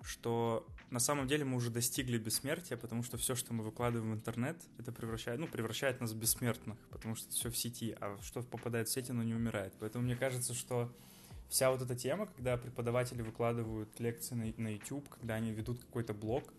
[0.03, 4.15] что на самом деле мы уже достигли бессмертия, потому что все, что мы выкладываем в
[4.15, 8.43] интернет, это превращает, ну, превращает нас в бессмертных, потому что все в сети, а что
[8.43, 9.73] попадает в сеть, оно не умирает.
[9.81, 10.95] Поэтому мне кажется, что
[11.49, 16.13] вся вот эта тема, когда преподаватели выкладывают лекции на, на YouTube, когда они ведут какой-то
[16.13, 16.53] блог,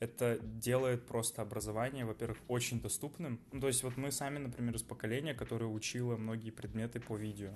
[0.00, 3.40] это делает просто образование, во-первых, очень доступным.
[3.52, 7.52] Ну, то есть вот мы сами, например, из поколения, которое учило многие предметы по видео.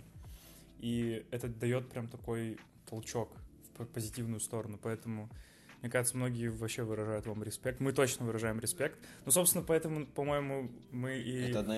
[0.78, 2.58] И это дает прям такой
[2.88, 3.36] толчок
[3.76, 4.78] в позитивную сторону.
[4.80, 5.28] Поэтому
[5.82, 7.80] мне кажется, многие вообще выражают вам респект.
[7.80, 9.00] Мы точно выражаем респект.
[9.24, 11.50] Ну, собственно, поэтому, по-моему, мы и...
[11.50, 11.74] Это одна,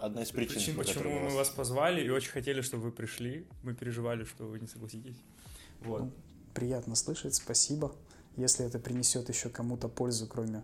[0.00, 1.34] одна из причин, причин почему мы вас...
[1.34, 3.44] вас позвали и очень хотели, чтобы вы пришли.
[3.64, 5.16] Мы переживали, что вы не согласитесь.
[5.80, 6.02] Вот.
[6.02, 6.12] Ну,
[6.54, 7.92] приятно слышать, спасибо.
[8.36, 10.62] Если это принесет еще кому-то пользу, кроме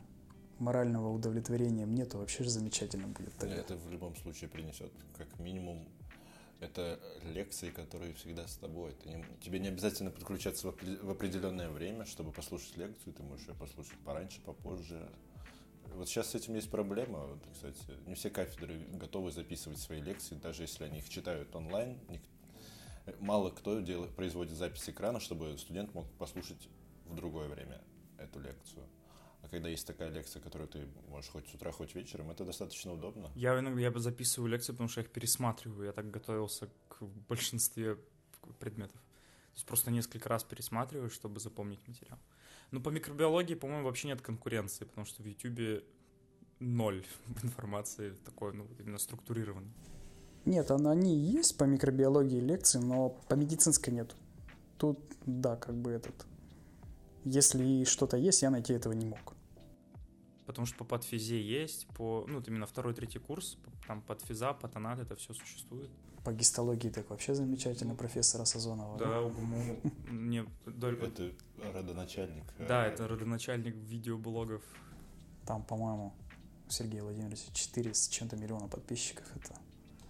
[0.61, 3.35] морального удовлетворения мне, то вообще же замечательно будет.
[3.35, 3.57] Тогда.
[3.57, 5.89] Это в любом случае принесет как минимум
[6.61, 8.93] это лекции, которые всегда с тобой.
[9.03, 13.13] Ты не, тебе не обязательно подключаться в, определенное время, чтобы послушать лекцию.
[13.13, 15.09] Ты можешь ее послушать пораньше, попозже.
[15.95, 17.27] Вот сейчас с этим есть проблема.
[17.27, 21.99] Вот, кстати, не все кафедры готовы записывать свои лекции, даже если они их читают онлайн.
[23.21, 26.69] Мало кто делает, производит запись экрана, чтобы студент мог послушать
[27.05, 27.81] в другое время
[28.19, 28.85] эту лекцию.
[29.43, 32.93] А когда есть такая лекция, которую ты можешь хоть с утра, хоть вечером, это достаточно
[32.93, 33.31] удобно.
[33.35, 35.87] Я иногда я записываю лекции, потому что я их пересматриваю.
[35.87, 37.97] Я так готовился к большинстве
[38.59, 39.01] предметов.
[39.01, 42.19] То есть просто несколько раз пересматриваю, чтобы запомнить материал.
[42.73, 45.85] Но по микробиологии, по-моему, вообще нет конкуренции, потому что в YouTube
[46.59, 47.05] ноль
[47.43, 49.73] информации такой, ну, именно структурированной.
[50.45, 54.15] Нет, они есть по микробиологии лекции, но по медицинской нет.
[54.79, 56.15] Тут, да, как бы этот...
[57.27, 59.37] Если что-то есть, я найти этого не мог
[60.47, 64.99] потому что по подфизе есть, по, ну, вот именно второй, третий курс, там подфиза, патонат,
[65.01, 65.91] это все существует.
[66.25, 68.99] По гистологии так вообще замечательно профессора Сазонова.
[68.99, 69.77] Да, УГМУ
[70.09, 70.47] мне
[70.81, 71.07] только...
[71.07, 71.33] Это
[71.75, 72.45] родоначальник.
[72.59, 74.63] Э, да, это родоначальник видеоблогов.
[75.45, 76.15] Там, по-моему,
[76.69, 79.25] Сергей Владимирович 4 с чем-то миллиона подписчиков.
[79.37, 79.55] Это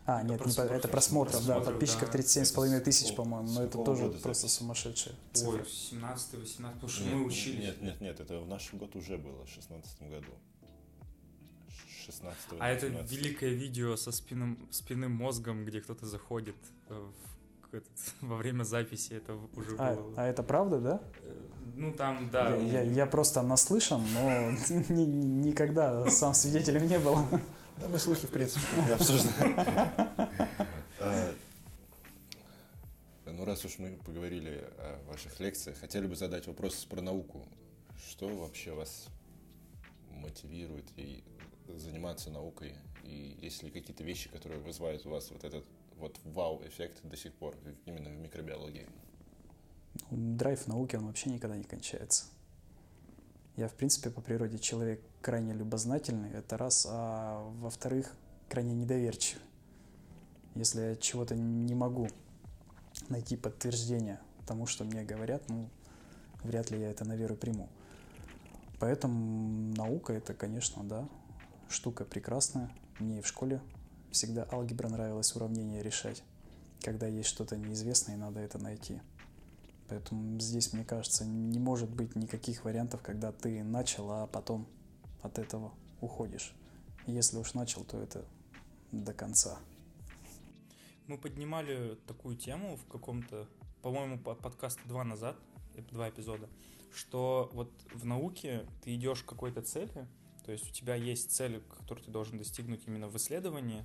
[0.06, 2.18] а, это нет, просмотров, не, это просмотров, да, подписчиков да.
[2.18, 5.58] 37,5 тысяч, по-моему, но это тоже просто сумасшедшие цифры.
[5.58, 7.64] Ой, 17-18, потому что нет, мы учились.
[7.64, 10.32] Нет, нет, нет, это в наш год уже было, в 16 году.
[12.06, 16.56] 16 А это великое видео со спинным, спинным мозгом, где кто-то заходит
[16.88, 17.90] э, в, этот,
[18.20, 20.14] во время записи, это уже а, было.
[20.16, 21.00] А это правда, да?
[21.24, 21.34] Э,
[21.74, 22.54] ну, там, да.
[22.54, 24.52] Я, я, я просто наслышан, но
[24.88, 27.18] никогда сам свидетелем не был.
[27.78, 29.54] Да, мы слухи, в принципе, не обсуждаем.
[30.98, 31.34] А,
[33.26, 37.46] ну, раз уж мы поговорили о ваших лекциях, хотели бы задать вопрос про науку.
[38.08, 39.08] Что вообще вас
[40.10, 41.22] мотивирует и
[41.68, 42.74] заниматься наукой?
[43.04, 45.64] И есть ли какие-то вещи, которые вызывают у вас вот этот
[45.96, 48.86] вот вау-эффект до сих пор, именно в микробиологии?
[50.10, 52.26] Драйв науки, он вообще никогда не кончается.
[53.56, 58.14] Я, в принципе, по природе человек крайне любознательный, это раз, а во-вторых,
[58.50, 59.42] крайне недоверчивый.
[60.54, 62.08] Если я чего-то не могу
[63.08, 65.68] найти подтверждение тому, что мне говорят, ну,
[66.42, 67.68] вряд ли я это на веру приму.
[68.78, 71.08] Поэтому наука это, конечно, да,
[71.68, 72.70] штука прекрасная.
[72.98, 73.60] Мне и в школе
[74.10, 76.22] всегда алгебра нравилась уравнения решать,
[76.82, 79.00] когда есть что-то неизвестное и надо это найти.
[79.88, 84.66] Поэтому здесь, мне кажется, не может быть никаких вариантов, когда ты начал, а потом
[85.22, 86.54] от этого уходишь.
[87.06, 88.24] Если уж начал, то это
[88.90, 89.58] до конца.
[91.06, 93.48] Мы поднимали такую тему в каком-то,
[93.82, 95.36] по-моему, подкаст два назад,
[95.92, 96.48] два эпизода,
[96.92, 100.08] что вот в науке ты идешь к какой-то цели,
[100.44, 103.84] то есть у тебя есть цель, которую ты должен достигнуть именно в исследовании,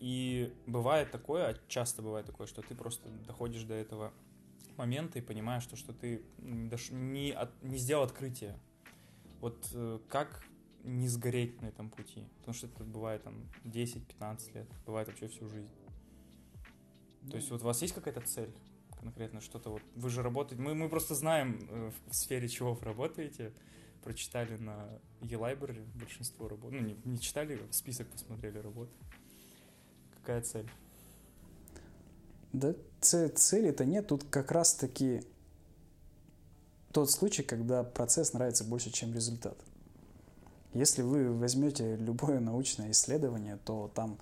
[0.00, 4.12] и бывает такое, а часто бывает такое, что ты просто доходишь до этого
[4.78, 8.58] момента и понимаешь, что, что ты не, не сделал открытие.
[9.40, 10.44] Вот э, как
[10.82, 12.26] не сгореть на этом пути?
[12.38, 15.72] Потому что это бывает там 10-15 лет, бывает вообще всю жизнь.
[17.22, 17.30] Ну.
[17.30, 18.54] То есть вот у вас есть какая-то цель?
[19.04, 22.84] конкретно что-то вот вы же работаете мы мы просто знаем э, в сфере чего вы
[22.86, 23.52] работаете
[24.02, 28.92] прочитали на e-library большинство работ ну не, не читали список посмотрели работы
[30.16, 30.70] какая цель
[32.54, 35.22] да цели-то нет, тут как раз-таки
[36.92, 39.58] тот случай, когда процесс нравится больше, чем результат.
[40.72, 44.18] Если вы возьмете любое научное исследование, то там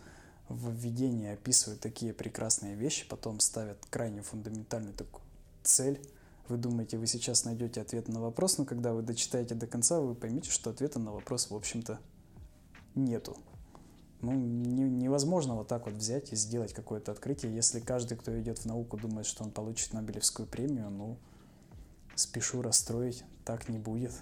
[0.49, 5.22] в введении описывают такие прекрасные вещи, потом ставят крайне фундаментальную такую
[5.62, 6.01] цель.
[6.49, 10.14] Вы думаете, вы сейчас найдете ответ на вопрос, но когда вы дочитаете до конца, вы
[10.14, 12.01] поймете, что ответа на вопрос, в общем-то,
[12.95, 13.37] нету.
[14.23, 17.55] Ну, не, невозможно вот так вот взять и сделать какое-то открытие.
[17.55, 21.18] Если каждый, кто идет в науку, думает, что он получит Нобелевскую премию, ну,
[22.14, 24.12] спешу расстроить, так не будет.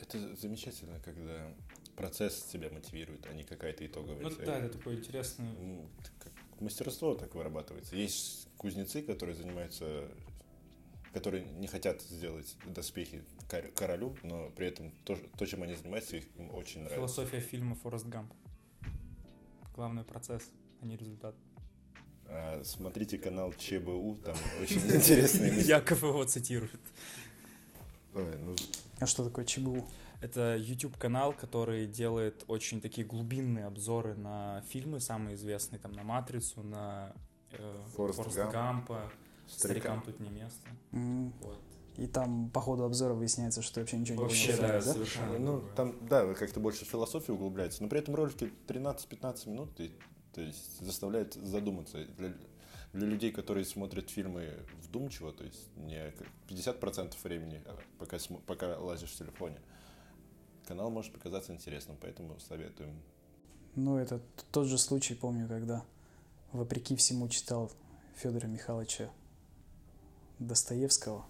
[0.00, 1.48] Это замечательно, когда
[1.96, 4.46] процесс тебя мотивирует, а не какая-то итоговая ну, цель.
[4.46, 5.54] Да, это такое интересное.
[6.18, 7.96] Как мастерство так вырабатывается.
[7.96, 10.08] Есть кузнецы, которые занимаются,
[11.12, 13.22] которые не хотят сделать доспехи
[13.76, 16.96] королю, но при этом то, то чем они занимаются, их им очень нравится.
[16.96, 18.32] Философия фильма «Форест Гамп».
[19.74, 20.50] Главный процесс,
[20.80, 21.34] а не результат.
[22.26, 26.80] А, смотрите канал ЧБУ, там очень интересные Яков его цитирует.
[28.14, 28.54] Ну
[29.00, 29.84] а что такое ЧБУ?
[30.20, 36.62] Это YouTube-канал, который делает очень такие глубинные обзоры на фильмы, самые известные, там, на «Матрицу»,
[36.62, 37.12] на
[37.50, 38.52] э, Форест, Форест Гамп.
[38.52, 39.12] Гампа,
[39.46, 40.66] «Старикам тут не место».
[40.92, 41.58] Вот.
[41.96, 44.80] И там по ходу обзора выясняется, что вообще ничего вообще, не да, да?
[44.80, 45.38] совершенно.
[45.38, 49.92] Ну, там, да, как-то больше в философию углубляется, но при этом ролики 13-15 минут, и,
[50.32, 52.04] то есть заставляет задуматься.
[52.16, 52.34] Для,
[52.92, 54.50] для людей, которые смотрят фильмы
[54.82, 56.12] вдумчиво, то есть не
[56.48, 59.60] 50% времени, а пока, пока лазишь в телефоне,
[60.66, 63.00] канал может показаться интересным, поэтому советуем.
[63.76, 64.20] Ну, это
[64.50, 65.84] тот же случай, помню, когда
[66.52, 67.70] вопреки всему читал
[68.16, 69.10] Федора Михайловича
[70.38, 71.26] Достоевского.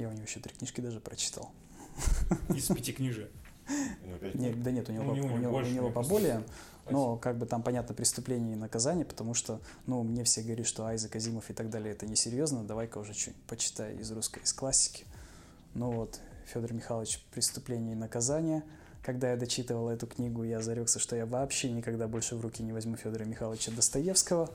[0.00, 1.52] Я у него еще три книжки даже прочитал.
[2.48, 3.30] Из пяти книжек.
[4.34, 6.42] Нет, да нет, у него, ну, у него, у него, больше, у него поболее,
[6.88, 10.86] но как бы там понятно преступление и наказание, потому что, ну, мне все говорят, что
[10.86, 15.04] Айзек Азимов и так далее, это несерьезно, давай-ка уже что-нибудь почитай из русской, из классики.
[15.74, 18.64] Ну вот, Федор Михайлович «Преступление и наказание».
[19.04, 22.72] Когда я дочитывал эту книгу, я зарекся, что я вообще никогда больше в руки не
[22.72, 24.50] возьму Федора Михайловича Достоевского.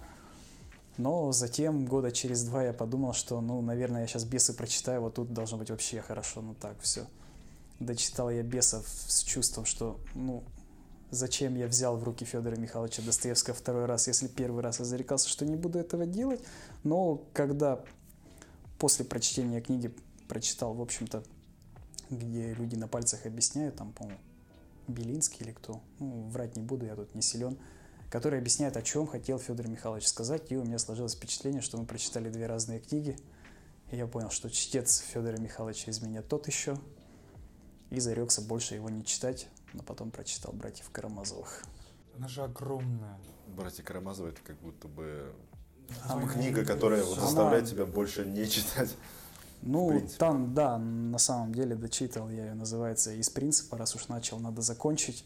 [0.97, 5.15] Но затем, года через два, я подумал, что, ну, наверное, я сейчас «Бесы» прочитаю, вот
[5.15, 7.05] тут должно быть вообще хорошо, ну так, все.
[7.79, 10.43] Дочитал я «Бесов» с чувством, что, ну,
[11.11, 15.27] зачем я взял в руки Федора Михайловича Достоевского второй раз, если первый раз я зарекался,
[15.27, 16.41] что не буду этого делать.
[16.83, 17.83] Но когда
[18.79, 19.93] после прочтения книги
[20.29, 21.23] прочитал, в общем-то,
[22.09, 24.19] где люди на пальцах объясняют, там, по-моему,
[24.87, 27.57] Белинский или кто, ну, врать не буду, я тут не силен,
[28.15, 31.85] который объясняет, о чем хотел Федор Михайлович сказать, и у меня сложилось впечатление, что мы
[31.85, 33.19] прочитали две разные книги,
[33.91, 36.77] и я понял, что чтец Федора Михайловича из меня тот еще,
[37.89, 41.65] и зарекся больше его не читать, но потом прочитал «Братьев Карамазовых».
[42.15, 43.19] Она же огромная.
[43.47, 45.35] «Братья Карамазовы»— это как будто бы
[46.07, 48.95] а книга, которая вот заставляет тебя больше не читать.
[49.61, 54.39] Ну, там, да, на самом деле дочитал я ее, называется «Из принципа», раз уж начал,
[54.39, 55.25] надо закончить.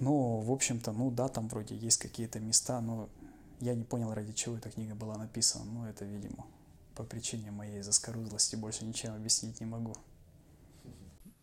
[0.00, 3.10] Ну, в общем-то, ну да, там вроде есть какие-то места, но
[3.60, 5.64] я не понял, ради чего эта книга была написана.
[5.66, 6.46] Ну, это, видимо,
[6.94, 9.94] по причине моей заскорузлости больше ничем объяснить не могу.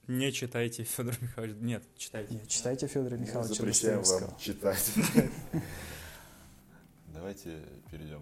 [0.07, 1.59] Не читайте Федора Михайловича.
[1.59, 2.33] Нет, читайте.
[2.33, 4.91] Нет, читайте Федора Михайловича Запрещаем вам читать.
[7.13, 8.21] Давайте перейдем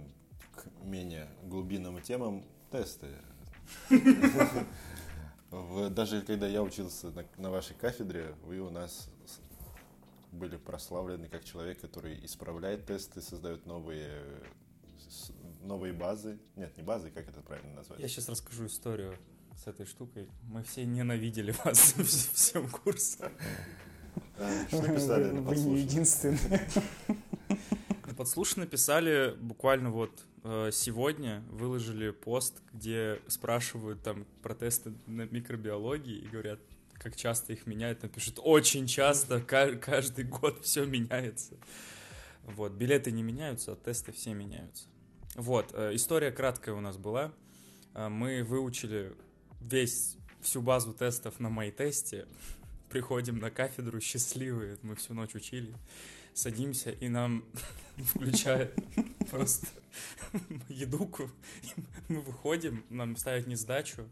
[0.56, 3.08] к менее глубинным темам тесты.
[5.92, 9.08] Даже когда я учился на вашей кафедре, вы у нас
[10.36, 14.24] были прославлены как человек, который исправляет тесты, создает новые,
[15.62, 16.40] новые базы.
[16.56, 18.00] Нет, не базы, как это правильно назвать?
[18.00, 19.16] Я сейчас расскажу историю
[19.58, 20.30] с этой штукой.
[20.44, 21.94] Мы все ненавидели вас
[22.34, 23.32] всем курсе.
[24.38, 26.68] А, что писали на Вы не единственные.
[28.06, 36.20] На подслушно написали буквально вот Э, сегодня выложили пост, где спрашивают там протесты на микробиологии
[36.20, 36.60] и говорят,
[37.06, 38.00] как часто их меняют.
[38.00, 41.54] Там пишут, очень часто, каждый год все меняется.
[42.46, 44.88] Вот, билеты не меняются, а тесты все меняются.
[45.36, 47.32] Вот, э, история краткая у нас была.
[47.94, 49.14] Э, мы выучили
[49.62, 52.26] весь, всю базу тестов на моей тесте,
[52.90, 55.76] приходим на кафедру счастливые, мы всю ночь учили,
[56.34, 57.46] садимся и нам
[57.98, 58.74] включают
[59.30, 59.68] просто
[60.70, 61.30] едуку.
[62.08, 64.10] Мы выходим, нам ставят не сдачу,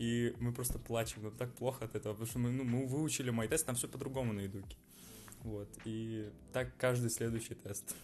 [0.00, 1.22] и мы просто плачем.
[1.22, 3.86] Нам так плохо от этого, потому что мы, ну, мы выучили мой тест, там все
[3.86, 4.78] по-другому на едуке.
[5.42, 7.94] Вот, и так каждый следующий тест.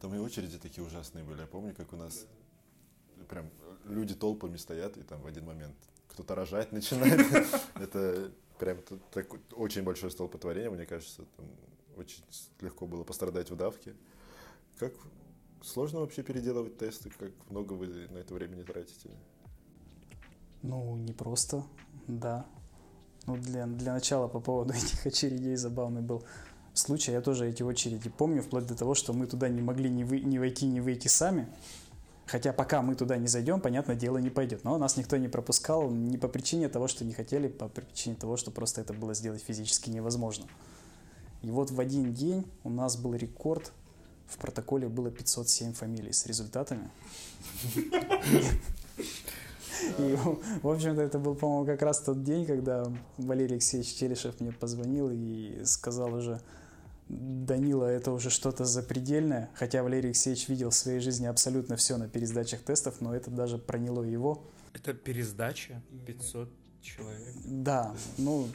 [0.00, 1.40] Там и очереди такие ужасные были.
[1.40, 2.26] Я помню, как у нас
[3.28, 3.48] прям
[3.84, 5.76] люди толпами стоят, и там в один момент
[6.08, 7.20] кто-то рожать начинает.
[7.76, 8.78] Это прям
[9.52, 11.26] очень большое столпотворение, мне кажется.
[11.36, 11.46] Там
[11.96, 12.24] очень
[12.60, 13.94] легко было пострадать в давке.
[14.78, 14.92] Как
[15.62, 17.10] сложно вообще переделывать тесты?
[17.10, 19.10] Как много вы на это времени тратите?
[20.62, 21.62] Ну, не просто,
[22.06, 22.46] да.
[23.26, 26.24] Ну, для, для начала по поводу этих очередей забавный был
[26.74, 27.12] случай.
[27.12, 30.20] Я тоже эти очереди помню, вплоть до того, что мы туда не могли ни, вы,
[30.20, 31.48] ни войти, ни выйти сами.
[32.26, 34.64] Хотя пока мы туда не зайдем, понятное дело, не пойдет.
[34.64, 38.36] Но нас никто не пропускал не по причине того, что не хотели, по причине того,
[38.36, 40.46] что просто это было сделать физически невозможно.
[41.42, 43.72] И вот в один день у нас был рекорд.
[44.26, 46.90] В протоколе было 507 фамилий с результатами.
[49.98, 50.16] И,
[50.62, 52.84] в общем-то, это был, по-моему, как раз тот день, когда
[53.18, 56.40] Валерий Алексеевич Телешев мне позвонил и сказал уже,
[57.08, 59.50] Данила, это уже что-то запредельное.
[59.54, 63.58] Хотя Валерий Алексеевич видел в своей жизни абсолютно все на пересдачах тестов, но это даже
[63.58, 64.44] проняло его.
[64.72, 66.50] Это пересдача 500
[66.82, 67.34] человек?
[67.44, 68.48] Да, ну...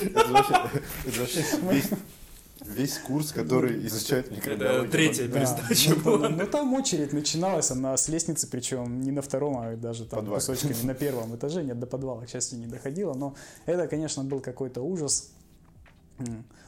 [0.00, 1.44] Это вообще
[2.66, 4.82] весь курс, который изучает микробиологию.
[4.82, 6.28] Это третья пересдача ну, была.
[6.28, 10.74] Ну, там очередь начиналась, она с лестницы, причем не на втором, а даже там кусочками
[10.82, 11.62] на первом этаже.
[11.62, 13.14] Нет, до подвала, к счастью, не доходило.
[13.14, 13.34] Но
[13.66, 15.30] это, конечно, был какой-то ужас.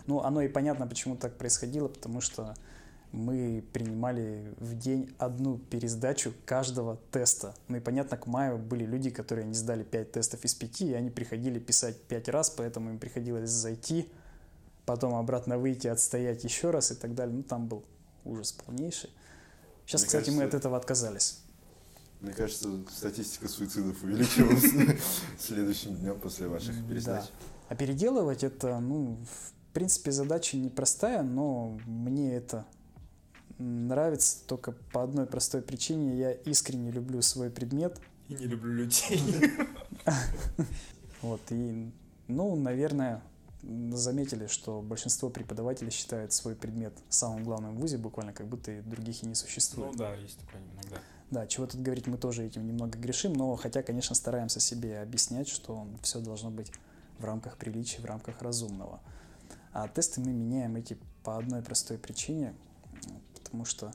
[0.07, 2.55] Ну, оно и понятно, почему так происходило, потому что
[3.13, 7.55] мы принимали в день одну пересдачу каждого теста.
[7.69, 10.95] Ну и понятно, к маю были люди, которые не сдали 5 тестов из 5, и
[10.95, 14.09] они приходили писать 5 раз, поэтому им приходилось зайти,
[14.87, 17.37] потом обратно выйти, отстоять еще раз и так далее.
[17.37, 17.85] Ну там был
[18.25, 19.11] ужас полнейший.
[19.85, 21.41] Сейчас, Мне кстати, кажется, мы от этого отказались.
[22.21, 24.65] Мне кажется, статистика суицидов увеличилась
[25.39, 27.25] следующим днем после ваших пересдач.
[27.25, 27.31] Да.
[27.69, 32.65] А переделывать это, ну, в принципе, задача непростая, но мне это
[33.59, 36.17] нравится только по одной простой причине.
[36.17, 38.01] Я искренне люблю свой предмет.
[38.29, 39.21] И не люблю людей.
[41.23, 41.91] Вот, и,
[42.29, 43.23] ну, наверное,
[43.93, 48.81] заметили, что большинство преподавателей считают свой предмет самым главным в ВУЗе, буквально как будто и
[48.81, 49.93] других и не существует.
[49.93, 50.97] Ну да, есть такое иногда.
[51.31, 55.49] Да, чего тут говорить, мы тоже этим немного грешим, но хотя, конечно, стараемся себе объяснять,
[55.49, 56.71] что все должно быть
[57.19, 59.01] в рамках приличия, в рамках разумного.
[59.73, 62.55] А тесты мы меняем эти по одной простой причине,
[63.35, 63.93] потому что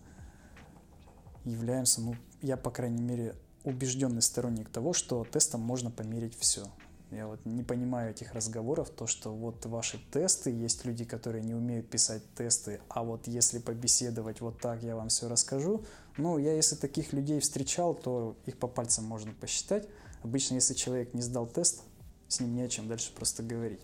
[1.46, 6.68] являемся, ну, я, по крайней мере, убежденный сторонник того, что тестом можно померить все.
[7.12, 11.54] Я вот не понимаю этих разговоров, то, что вот ваши тесты, есть люди, которые не
[11.54, 15.84] умеют писать тесты, а вот если побеседовать вот так, я вам все расскажу.
[16.16, 19.90] Ну, я если таких людей встречал, то их по пальцам можно посчитать.
[20.24, 21.82] Обычно, если человек не сдал тест,
[22.30, 23.82] с ним не о чем дальше просто говорить.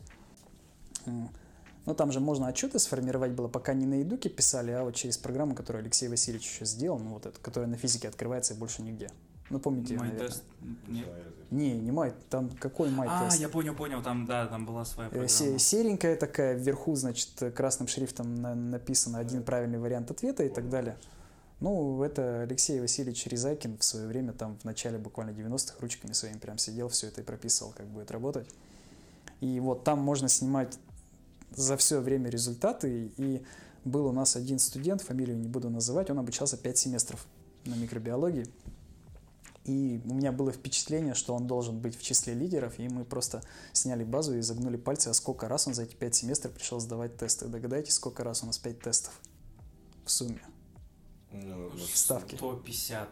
[1.06, 5.18] Ну, там же можно отчеты сформировать было, пока не на Идуке писали, а вот через
[5.18, 8.82] программу, которую Алексей Васильевич еще сделал, ну, вот это, которая на физике открывается и больше
[8.82, 9.12] нигде.
[9.50, 10.44] Ну, помните, май тест?
[10.88, 11.08] Нет.
[11.50, 13.40] Не, не май, там какой май тест?
[13.40, 15.60] А, я понял, понял, там, да, там была своя э, программа.
[15.60, 20.98] Серенькая такая, вверху, значит, красным шрифтом написано один правильный вариант ответа и так далее.
[21.60, 26.38] Ну, это Алексей Васильевич Резайкин в свое время, там, в начале буквально 90-х, ручками своими
[26.38, 28.48] прям сидел, все это и прописывал, как будет работать.
[29.40, 30.78] И вот там можно снимать
[31.52, 33.12] за все время результаты.
[33.18, 33.44] И
[33.86, 37.26] был у нас один студент, фамилию не буду называть, он обучался 5 семестров
[37.66, 38.46] на микробиологии.
[39.68, 43.44] И у меня было впечатление, что он должен быть в числе лидеров, и мы просто
[43.74, 47.18] сняли базу и загнули пальцы, а сколько раз он за эти пять семестров пришел сдавать
[47.18, 47.48] тесты.
[47.48, 49.20] Догадайтесь, сколько раз у нас пять тестов
[50.06, 50.42] в сумме?
[51.34, 52.38] Ну, в ставке.
[52.38, 53.10] 150.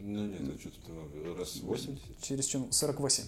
[0.00, 2.20] Ну нет, это что-то раз 80?
[2.20, 2.70] Через чем?
[2.70, 3.24] 48.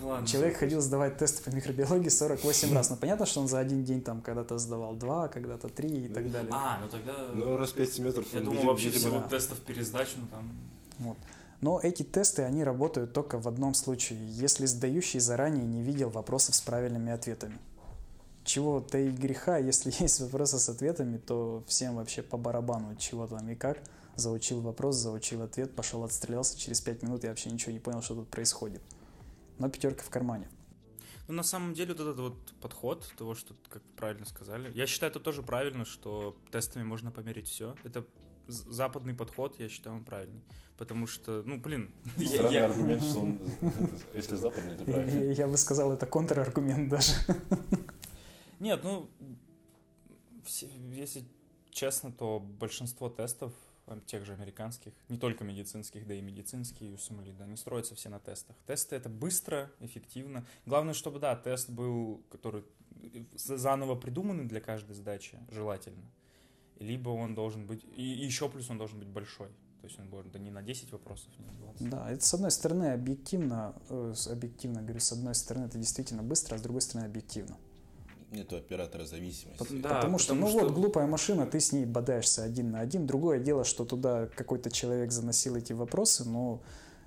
[0.00, 0.58] Ну, ладно, Человек 48.
[0.58, 2.90] ходил сдавать тесты по микробиологии 48 раз.
[2.90, 6.30] Но понятно, что он за один день там когда-то сдавал два, когда-то три и так
[6.30, 6.50] далее.
[6.52, 7.28] А, ну тогда...
[7.32, 8.26] Ну, раз 5 семестров.
[8.34, 10.50] Я думал, вообще всего тестов пересдач, ну там...
[10.98, 11.16] Вот.
[11.60, 16.54] Но эти тесты, они работают только в одном случае, если сдающий заранее не видел вопросов
[16.54, 17.58] с правильными ответами.
[18.44, 23.48] Чего-то и греха, если есть вопросы с ответами, то всем вообще по барабану, чего там
[23.48, 23.78] и как.
[24.14, 28.14] Заучил вопрос, заучил ответ, пошел отстрелялся, через пять минут я вообще ничего не понял, что
[28.14, 28.82] тут происходит.
[29.58, 30.48] Но пятерка в кармане.
[31.28, 35.10] Ну, на самом деле, вот этот вот подход того, что, как правильно сказали, я считаю,
[35.10, 37.76] это тоже правильно, что тестами можно померить все.
[37.84, 38.06] Это
[38.48, 40.42] западный подход, я считаю, он правильный.
[40.76, 41.90] Потому что, ну, блин...
[42.16, 43.40] Странный я, аргумент, что он,
[44.14, 45.32] если западный, то правильно.
[45.32, 47.12] Я бы сказал, это контраргумент даже.
[48.60, 49.08] Нет, ну,
[50.92, 51.24] если
[51.70, 53.52] честно, то большинство тестов,
[54.06, 58.18] тех же американских, не только медицинских, да и медицинские, USMLE, да, не строятся все на
[58.18, 58.54] тестах.
[58.66, 60.46] Тесты— это быстро, эффективно.
[60.66, 62.64] Главное, чтобы, да, тест был, который
[63.34, 66.04] заново придуманный для каждой задачи, желательно
[66.80, 69.48] либо он должен быть, и еще плюс он должен быть большой.
[69.80, 71.90] То есть он должен да не на 10 вопросов, не на 20.
[71.90, 76.56] Да, это с одной стороны объективно, э, объективно говорю, с одной стороны это действительно быстро,
[76.56, 77.56] а с другой стороны объективно.
[78.32, 79.64] Нету оператора зависимости.
[79.70, 80.66] Да, потому что, потому ну что...
[80.66, 83.06] вот, глупая машина, ты с ней бодаешься один на один.
[83.06, 86.60] Другое дело, что туда какой-то человек заносил эти вопросы, но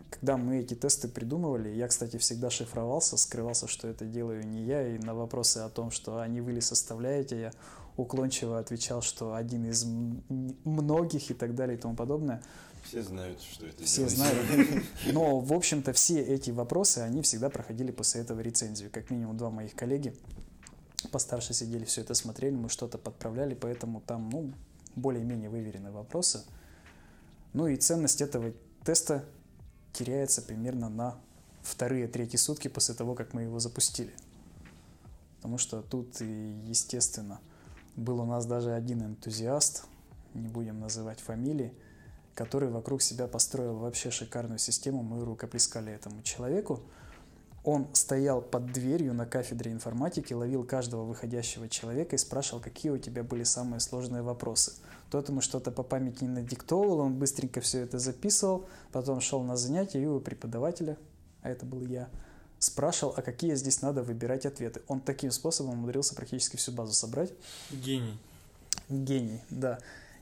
[0.10, 4.96] когда мы эти тесты придумывали, я, кстати, всегда шифровался, скрывался, что это делаю не я,
[4.96, 7.52] и на вопросы о том, что они вы ли составляете, я
[7.98, 12.42] уклончиво отвечал, что один из многих и так далее и тому подобное.
[12.84, 14.40] Все знают, что это Все знают.
[15.14, 18.90] Но, в общем-то, все эти вопросы, они всегда проходили после этого рецензию.
[18.92, 20.16] Как минимум два моих коллеги
[21.12, 24.54] постарше сидели, все это смотрели, мы что-то подправляли, поэтому там, ну,
[24.96, 26.44] более-менее выверенные вопросы.
[27.54, 29.26] Ну и ценность этого теста
[29.94, 31.18] теряется примерно на
[31.62, 34.14] вторые, третьи сутки после того, как мы его запустили.
[35.38, 37.40] Потому что тут, естественно,
[38.02, 39.86] был у нас даже один энтузиаст,
[40.34, 41.74] не будем называть фамилии,
[42.36, 45.04] который вокруг себя построил вообще шикарную систему.
[45.04, 46.82] Мы рукоплескали этому человеку.
[47.64, 52.98] Он стоял под дверью на кафедре информатики, ловил каждого выходящего человека и спрашивал, какие у
[52.98, 54.74] тебя были самые сложные вопросы.
[55.12, 59.58] Тот ему что-то по памяти не надиктовал, он быстренько все это записывал, потом шел на
[59.58, 60.98] занятия и у преподавателя,
[61.44, 62.10] а это был я,
[62.62, 64.82] спрашивал, а какие здесь надо выбирать ответы.
[64.88, 67.34] Он таким способом умудрился практически всю базу собрать.
[67.72, 68.18] Гений.
[68.88, 69.80] Гений, да.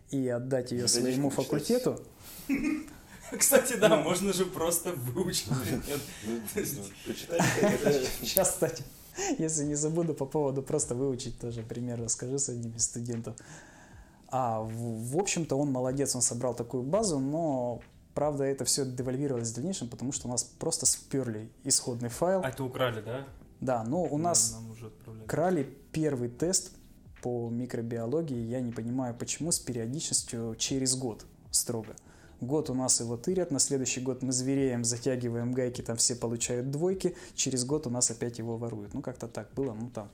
[0.09, 2.01] И отдать ее своему факультету.
[3.37, 6.01] Кстати, да, ну, можно же просто выучить предмет.
[8.21, 8.83] Сейчас, кстати,
[9.37, 13.35] если не забуду по поводу просто выучить тоже пример расскажу с одним из студентов.
[14.29, 17.81] А, в, в общем-то, он молодец, он собрал такую базу, но
[18.19, 22.41] правда это все девальвировалось в дальнейшем, потому что у нас просто сперли исходный файл.
[22.43, 23.25] А это украли, да?
[23.61, 24.59] Да, но у нас
[25.25, 26.73] крали первый тест
[27.21, 31.95] по микробиологии, я не понимаю почему, с периодичностью через год строго.
[32.41, 36.71] Год у нас его тырят, на следующий год мы звереем, затягиваем гайки, там все получают
[36.71, 38.93] двойки, через год у нас опять его воруют.
[38.93, 40.09] Ну, как-то так было, ну, там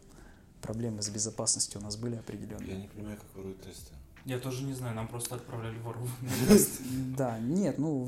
[0.61, 2.69] проблемы с безопасностью у нас были определенные.
[2.69, 3.93] Я не понимаю, как воруют тесты.
[4.25, 5.77] Я тоже не знаю, нам просто отправляли
[6.47, 6.83] тесты.
[7.17, 8.03] Да, нет, ну,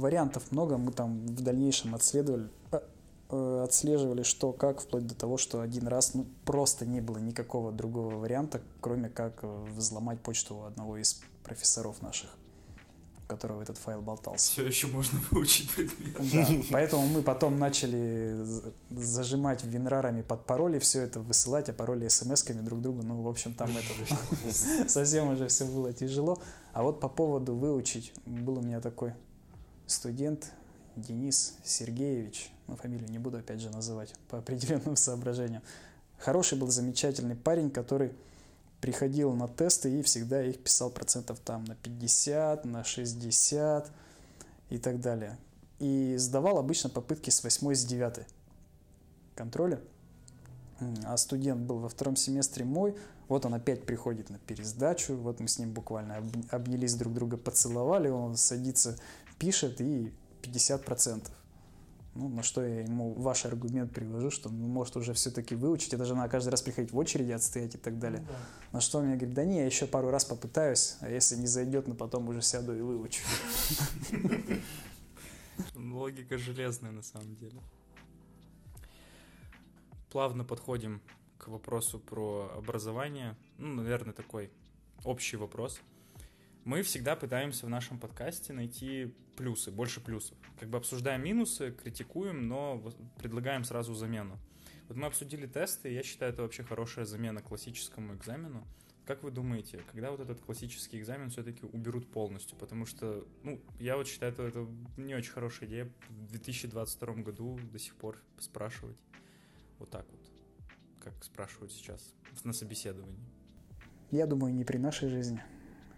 [0.00, 2.82] вариантов много, мы там в дальнейшем отследовали, а,
[3.30, 7.72] э, отслеживали, что как, вплоть до того, что один раз ну, просто не было никакого
[7.72, 12.30] другого варианта, кроме как э, взломать почту одного из профессоров наших
[13.32, 14.52] которого этот файл болтался.
[14.52, 16.16] Все еще можно выучить предмет.
[16.32, 18.36] Да, поэтому мы потом начали
[18.90, 23.02] зажимать винрарами под пароли, все это высылать, а пароли смс-ками друг другу.
[23.02, 26.38] Ну, в общем, там это совсем уже все было тяжело.
[26.72, 29.14] А вот по поводу выучить, был у меня такой
[29.86, 30.52] студент
[30.96, 35.62] Денис Сергеевич, ну, фамилию не буду опять же называть по определенным соображениям.
[36.18, 38.12] Хороший был, замечательный парень, который
[38.82, 43.90] приходил на тесты и всегда их писал процентов там на 50, на 60
[44.70, 45.38] и так далее.
[45.78, 48.26] И сдавал обычно попытки с 8 с 9
[49.36, 49.80] контроля.
[51.04, 52.96] А студент был во втором семестре мой,
[53.28, 56.16] вот он опять приходит на пересдачу, вот мы с ним буквально
[56.50, 58.98] обнялись друг друга, поцеловали, он садится,
[59.38, 60.12] пишет и
[60.42, 61.30] 50%.
[62.14, 66.04] Ну, на что я ему ваш аргумент привожу, что он может уже все-таки выучить, это
[66.04, 68.20] же надо каждый раз приходить в очереди, отстоять и так далее.
[68.20, 68.38] Ну, да.
[68.72, 71.46] На что он мне говорит, да не, я еще пару раз попытаюсь, а если не
[71.46, 73.22] зайдет, но потом уже сяду и выучу.
[75.74, 77.58] Логика железная на самом деле.
[80.10, 81.00] Плавно подходим
[81.38, 83.36] к вопросу про образование.
[83.56, 84.50] Ну, наверное, такой
[85.02, 85.80] общий вопрос–
[86.64, 90.36] мы всегда пытаемся в нашем подкасте найти плюсы, больше плюсов.
[90.58, 92.82] Как бы обсуждаем минусы, критикуем, но
[93.18, 94.38] предлагаем сразу замену.
[94.88, 98.66] Вот мы обсудили тесты, и я считаю, это вообще хорошая замена классическому экзамену.
[99.06, 102.56] Как вы думаете, когда вот этот классический экзамен все-таки уберут полностью?
[102.56, 107.58] Потому что, ну, я вот считаю, это, это не очень хорошая идея в 2022 году
[107.72, 108.98] до сих пор спрашивать
[109.80, 110.20] вот так вот,
[111.00, 113.18] как спрашивают сейчас на собеседовании.
[114.12, 115.42] Я думаю, не при нашей жизни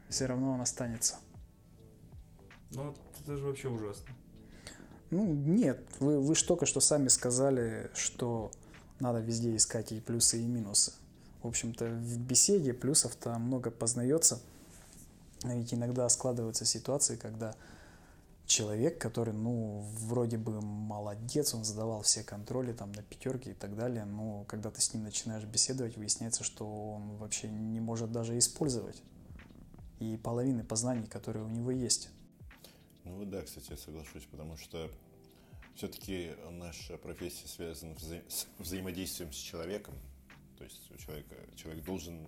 [0.09, 1.17] все равно он останется.
[2.71, 4.07] Ну, это же вообще ужасно.
[5.11, 8.51] Ну, нет, вы, вы же только что сами сказали, что
[9.01, 10.93] надо везде искать и плюсы, и минусы.
[11.43, 14.41] В общем-то, в беседе плюсов-то много познается.
[15.45, 17.55] Ведь иногда складываются ситуации, когда
[18.47, 23.77] человек, который, ну, вроде бы молодец, он задавал все контроли там на пятерки и так
[23.77, 28.39] далее, но когда ты с ним начинаешь беседовать, выясняется, что он вообще не может даже
[28.39, 29.03] использовать
[29.99, 32.11] и половины познаний, которые у него есть.
[33.05, 34.91] Ну да, кстати, я соглашусь, потому что
[35.75, 39.95] все-таки наша профессия связана вза с взаимодействием с человеком.
[40.57, 42.27] То есть у человека, человек должен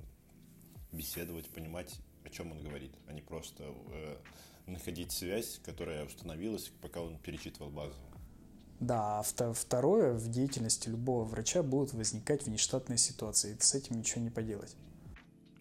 [0.93, 1.95] беседовать, понимать,
[2.25, 4.17] о чем он говорит, а не просто э,
[4.67, 7.95] находить связь, которая установилась, пока он перечитывал базу.
[8.81, 14.23] Да, а второе, в деятельности любого врача будут возникать внештатные ситуации, и с этим ничего
[14.23, 14.77] не поделать.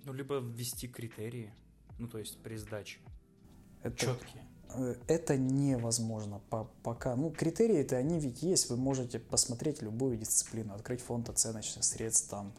[0.03, 1.53] Ну, либо ввести критерии,
[1.97, 2.99] ну, то есть при сдаче.
[3.83, 4.43] Это, Четкие.
[4.73, 6.41] Э, это невозможно
[6.83, 7.15] пока.
[7.15, 8.69] Ну, критерии-то они ведь есть.
[8.69, 12.53] Вы можете посмотреть любую дисциплину, открыть фонд оценочных средств, там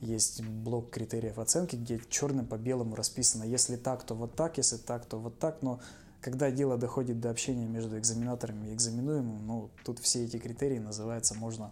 [0.00, 4.78] есть блок критериев оценки, где черным по белому расписано, если так, то вот так, если
[4.78, 5.80] так, то вот так, но
[6.20, 11.34] когда дело доходит до общения между экзаменаторами и экзаменуемым, ну, тут все эти критерии называются,
[11.34, 11.70] можно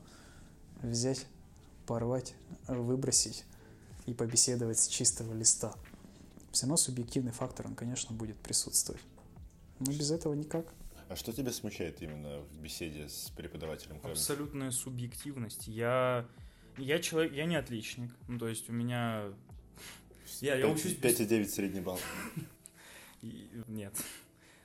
[0.82, 1.26] взять,
[1.86, 2.34] порвать,
[2.66, 3.44] выбросить
[4.06, 5.74] и побеседовать с чистого листа.
[6.58, 9.00] Все равно субъективный фактор, он, конечно, будет присутствовать.
[9.78, 10.66] Но без этого никак.
[11.08, 14.00] А что тебя смущает именно в беседе с преподавателем?
[14.02, 15.68] Абсолютная субъективность.
[15.68, 16.26] Я,
[16.76, 18.10] я человек, я не отличник.
[18.26, 19.32] Ну, то есть у меня...
[20.40, 20.96] Я, 5, я учусь...
[20.96, 22.00] 5,9 средний балл.
[23.68, 23.94] Нет.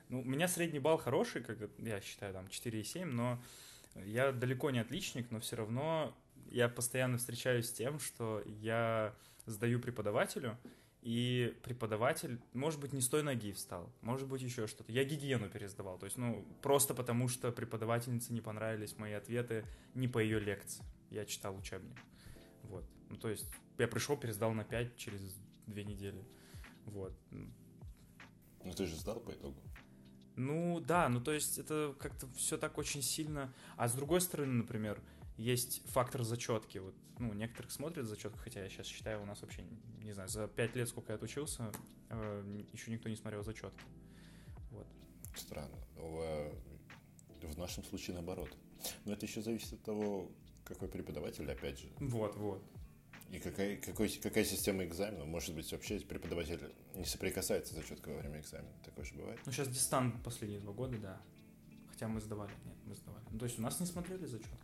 [0.08, 3.40] Ну, у меня средний балл хороший, как я считаю, там 4,7, но
[4.04, 6.12] я далеко не отличник, но все равно
[6.50, 9.14] я постоянно встречаюсь с тем, что я
[9.46, 10.58] сдаю преподавателю,
[11.04, 14.90] и преподаватель, может быть, не с той ноги встал, может быть, еще что-то.
[14.90, 20.08] Я гигиену пересдавал, то есть, ну, просто потому что преподавательнице не понравились мои ответы не
[20.08, 20.82] по ее лекции.
[21.10, 21.98] Я читал учебник.
[22.62, 22.84] Вот.
[23.10, 23.46] Ну, то есть,
[23.76, 25.20] я пришел, пересдал на 5 через
[25.66, 26.24] две недели.
[26.86, 27.12] Вот.
[27.30, 29.60] Ну, ты же сдал по итогу?
[30.36, 33.52] Ну, да, ну, то есть, это как-то все так очень сильно...
[33.76, 35.02] А с другой стороны, например,
[35.36, 36.78] есть фактор зачетки.
[36.78, 39.64] Вот, ну, некоторых смотрят зачетку, хотя я сейчас считаю, у нас вообще,
[40.02, 41.70] не знаю, за пять лет, сколько я отучился,
[42.10, 43.84] э, еще никто не смотрел зачетки.
[44.70, 44.86] Вот.
[45.36, 45.76] Странно.
[45.96, 46.52] В,
[47.42, 48.50] в нашем случае наоборот.
[49.04, 50.30] Но это еще зависит от того,
[50.64, 51.88] какой преподаватель, опять же.
[51.98, 52.62] Вот, вот.
[53.30, 55.24] И какая, какой, какая система экзамена?
[55.24, 58.72] Может быть, вообще преподаватель не соприкасается с зачеткой во время экзамена?
[58.84, 59.40] Такое же бывает?
[59.44, 61.20] Ну, сейчас дистант последние два года, да.
[61.90, 62.52] Хотя мы сдавали.
[62.64, 63.24] Нет, мы сдавали.
[63.30, 64.63] Ну, то есть у нас не смотрели зачетки.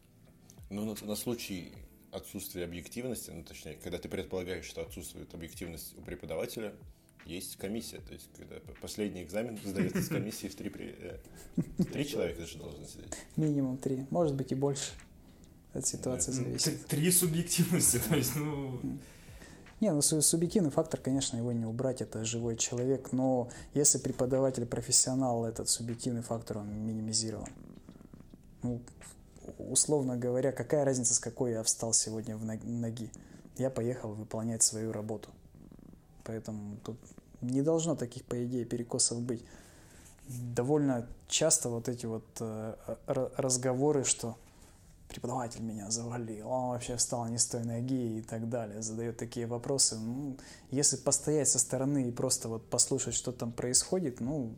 [0.71, 1.73] Ну, на, на случай
[2.13, 6.73] отсутствия объективности, ну, точнее, когда ты предполагаешь, что отсутствует объективность у преподавателя,
[7.27, 7.99] есть комиссия.
[7.99, 11.19] То есть, когда последний экзамен сдается с комиссией в три, э,
[11.93, 13.13] три человека же должны сидеть.
[13.37, 14.93] Минимум три, может быть и больше.
[15.73, 16.87] От ситуации ну, зависит.
[16.87, 18.81] Три субъективности, то есть, ну...
[19.81, 25.47] Не, ну субъективный фактор, конечно, его не убрать, это живой человек, но если преподаватель профессионал,
[25.47, 27.49] этот субъективный фактор, он минимизирован.
[28.63, 28.83] Ну,
[29.59, 33.11] условно говоря, какая разница, с какой я встал сегодня в ноги.
[33.57, 35.29] Я поехал выполнять свою работу.
[36.25, 36.97] Поэтому тут
[37.41, 39.45] не должно таких, по идее, перекосов быть.
[40.29, 42.75] Довольно часто вот эти вот э,
[43.07, 44.37] разговоры, что
[45.09, 49.47] преподаватель меня завалил, он вообще встал не с той ноги и так далее, задает такие
[49.47, 49.97] вопросы.
[49.97, 50.37] Ну,
[50.71, 54.55] если постоять со стороны и просто вот послушать, что там происходит, ну,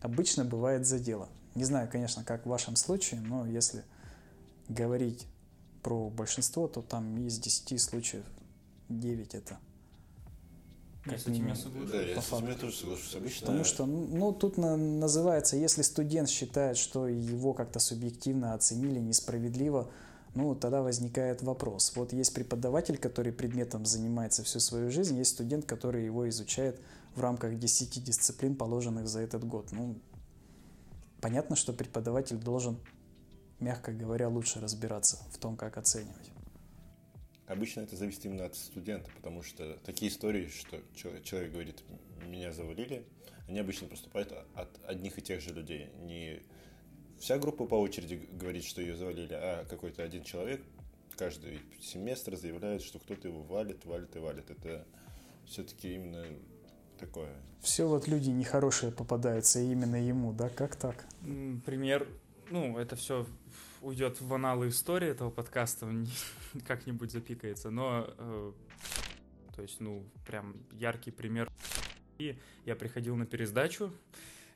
[0.00, 1.28] обычно бывает за дело.
[1.54, 3.84] Не знаю, конечно, как в вашем случае, но если
[4.68, 5.26] говорить
[5.82, 8.24] про большинство, то там из 10 случаев
[8.88, 9.58] 9 это
[11.06, 11.90] я с этим я соглашусь.
[11.90, 13.14] Да, я с этим тоже соглашусь.
[13.14, 13.46] Обычно...
[13.46, 19.90] Потому что, ну, тут на, называется, если студент считает, что его как-то субъективно оценили несправедливо,
[20.34, 21.92] ну, тогда возникает вопрос.
[21.94, 26.80] Вот есть преподаватель, который предметом занимается всю свою жизнь, есть студент, который его изучает
[27.14, 29.72] в рамках 10 дисциплин, положенных за этот год.
[29.72, 29.96] Ну,
[31.20, 32.78] понятно, что преподаватель должен
[33.60, 36.30] мягко говоря, лучше разбираться в том, как оценивать.
[37.46, 40.80] Обычно это зависит именно от студента, потому что такие истории, что
[41.22, 41.84] человек говорит,
[42.26, 43.06] меня завалили,
[43.48, 45.90] они обычно поступают от одних и тех же людей.
[46.00, 46.42] Не
[47.18, 50.62] вся группа по очереди говорит, что ее завалили, а какой-то один человек
[51.16, 54.50] каждый семестр заявляет, что кто-то его валит, валит и валит.
[54.50, 54.86] Это
[55.44, 56.24] все-таки именно
[56.98, 57.34] такое.
[57.60, 60.48] Все вот люди нехорошие попадаются именно ему, да?
[60.48, 61.06] Как так?
[61.66, 62.08] Пример,
[62.50, 63.26] ну, это все
[63.80, 65.88] уйдет в аналы истории этого подкаста,
[66.66, 68.52] как-нибудь запикается, но, э,
[69.54, 71.50] то есть, ну, прям яркий пример.
[72.18, 73.92] И я приходил на пересдачу,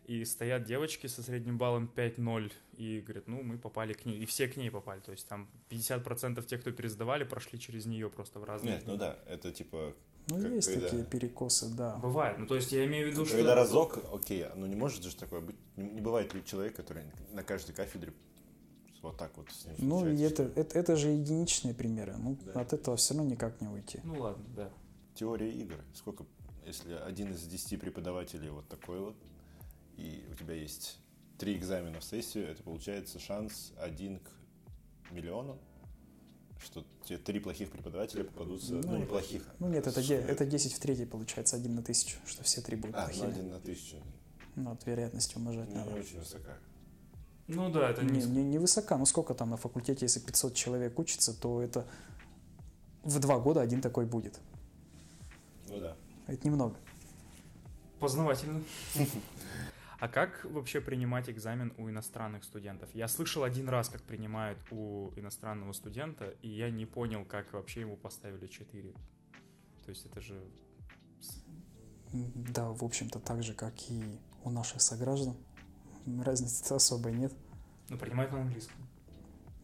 [0.06, 4.26] и стоят девочки со средним баллом 5-0, и говорят, ну, мы попали к ней, и
[4.26, 8.40] все к ней попали, то есть там 50% тех, кто пересдавали, прошли через нее просто
[8.40, 8.76] в разные...
[8.76, 9.94] Нет, ну да, это типа...
[10.28, 10.88] Ну, как, есть когда...
[10.88, 11.96] такие перекосы, да.
[11.96, 13.36] Бывает, ну, то есть я имею в виду, когда что...
[13.38, 17.42] Когда разок, окей, ну не может же такое быть, не бывает ли человек, который на
[17.42, 18.12] каждой кафедре
[19.02, 22.16] вот так вот с ним Ну, и это, это, это же единичные примеры.
[22.18, 22.60] Ну, да.
[22.60, 24.00] от этого все равно никак не уйти.
[24.04, 24.70] Ну, ладно, да.
[25.14, 25.76] Теория игр.
[25.94, 26.24] Сколько,
[26.66, 29.16] если один из десяти преподавателей вот такой вот,
[29.96, 30.98] и у тебя есть
[31.38, 35.58] три экзамена в сессию, это получается шанс один к миллиону,
[36.62, 39.46] что те три плохих преподавателя попадутся, ну, ну неплохих.
[39.58, 42.96] Ну нет, это, это 10 в третьей получается, один на тысячу, что все три будут
[42.96, 43.24] а, плохими.
[43.24, 43.96] ну один на тысячу.
[44.56, 45.92] Ну, от вероятности умножать ну, надо.
[45.92, 46.58] Не очень высока.
[47.46, 48.98] Ну да, это не, не, не высока.
[48.98, 51.86] Ну сколько там на факультете, если 500 человек учится, то это
[53.04, 54.38] в два года один такой будет.
[55.68, 55.96] Ну да.
[56.26, 56.76] Это немного.
[58.00, 58.62] Познавательно.
[60.00, 62.88] А как вообще принимать экзамен у иностранных студентов?
[62.94, 67.80] Я слышал один раз, как принимают у иностранного студента, и я не понял, как вообще
[67.80, 68.92] ему поставили 4.
[68.92, 70.40] То есть это же...
[72.12, 75.36] Да, в общем-то, так же, как и у наших сограждан.
[76.24, 77.32] Разницы особой нет.
[77.88, 78.76] Но принимают на английском.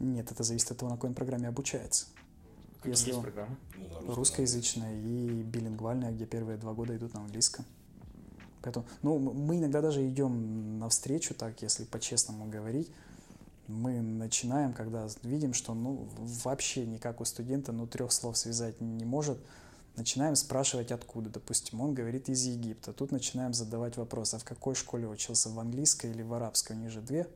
[0.01, 2.07] Нет, это зависит от того, на какой программе обучается.
[2.79, 3.57] Какие Если есть программы?
[3.77, 7.65] Ну, русскоязычная и билингвальная, где первые два года идут на английском.
[8.65, 12.91] Поэтому, ну, мы иногда даже идем навстречу, так, если по-честному говорить.
[13.69, 19.05] Мы начинаем, когда видим, что, ну, вообще никак у студента, ну, трех слов связать не
[19.05, 19.39] может,
[19.97, 21.29] начинаем спрашивать, откуда.
[21.29, 22.95] Допустим, он говорит из Египта.
[22.95, 26.73] Тут начинаем задавать вопрос, а в какой школе учился, в английской или в арабской?
[26.73, 27.27] У них же две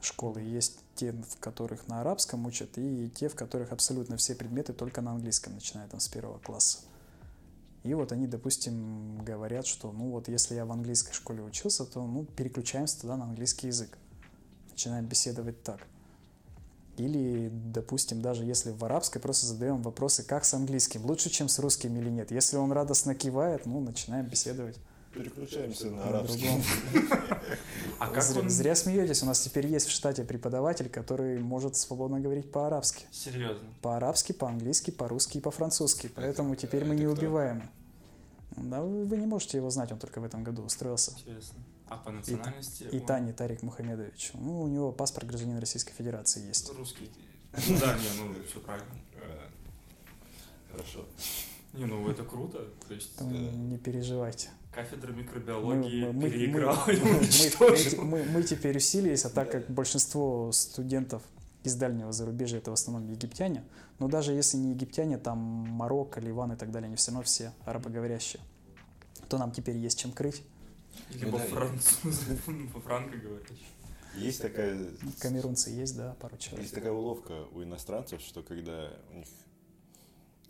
[0.00, 0.40] школы.
[0.40, 5.00] Есть те, в которых на арабском учат, и те, в которых абсолютно все предметы только
[5.00, 6.78] на английском, начиная там с первого класса.
[7.84, 12.06] И вот они, допустим, говорят, что ну вот если я в английской школе учился, то
[12.06, 13.96] ну переключаемся тогда на английский язык.
[14.70, 15.80] Начинаем беседовать так.
[16.96, 21.60] Или, допустим, даже если в арабской, просто задаем вопросы, как с английским, лучше, чем с
[21.60, 22.32] русским или нет.
[22.32, 24.76] Если он радостно кивает, ну, начинаем беседовать.
[25.18, 26.48] Переключаемся на арабский.
[27.98, 28.48] А как зря, он...
[28.48, 33.06] зря смеетесь, у нас теперь есть в штате преподаватель, который может свободно говорить по-арабски.
[33.10, 33.66] Серьезно?
[33.82, 36.08] По-арабски, по-английски, по-русски и по-французски.
[36.14, 37.68] Поэтому теперь мы не убиваем.
[38.56, 41.12] Да, вы не можете его знать, он только в этом году устроился.
[41.18, 41.58] Интересно.
[41.88, 42.84] А по национальности?
[42.84, 43.06] И, он...
[43.06, 44.32] Тани Тарик Мухамедович.
[44.34, 46.72] Ну, у него паспорт гражданина Российской Федерации есть.
[46.76, 47.10] Русский.
[47.52, 48.94] Да, не, ну, все правильно.
[50.70, 51.04] Хорошо.
[51.72, 52.66] Не, ну это круто.
[52.86, 53.20] То есть...
[53.20, 54.50] Не переживайте.
[54.78, 56.94] Кафедра микробиологии мы, мы, переиграла мы,
[57.98, 61.20] мы, мы, мы теперь усилились, а так как большинство студентов
[61.64, 63.64] из дальнего зарубежья это в основном египтяне,
[63.98, 67.52] но даже если не египтяне, там Марокко, Ливан и так далее, они все равно все
[67.64, 68.40] арабоговорящие,
[69.28, 70.44] то нам теперь есть чем крыть.
[71.10, 72.38] Либо ну, французы,
[72.72, 73.58] по-франко говорящие.
[74.14, 74.78] Есть такая...
[75.18, 76.62] Камерунцы есть, да, пару человек.
[76.62, 79.26] Есть такая уловка у иностранцев, что когда у них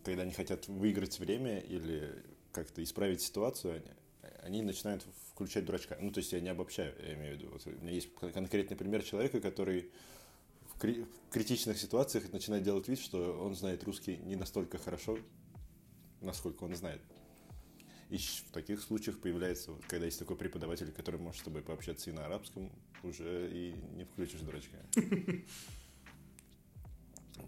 [0.05, 2.15] когда они хотят выиграть время или
[2.53, 3.98] как-то исправить ситуацию, они,
[4.43, 5.97] они начинают включать дурачка.
[6.01, 7.51] Ну, то есть я не обобщаю, я имею в виду.
[7.53, 9.91] Вот у меня есть конкретный пример человека, который
[10.75, 15.19] в, кри- в критичных ситуациях начинает делать вид, что он знает русский не настолько хорошо,
[16.21, 17.01] насколько он знает.
[18.11, 22.09] И в таких случаях появляется, вот, когда есть такой преподаватель, который может с тобой пообщаться
[22.09, 24.79] и на арабском, уже и не включишь дурачка.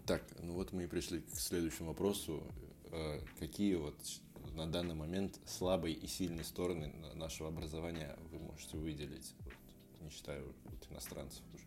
[0.05, 2.43] Так, ну вот мы и пришли к следующему вопросу.
[2.91, 3.95] Э, какие вот
[4.53, 9.53] на данный момент слабые и сильные стороны нашего образования вы можете выделить, вот,
[10.01, 11.63] не считая вот, иностранцев уже?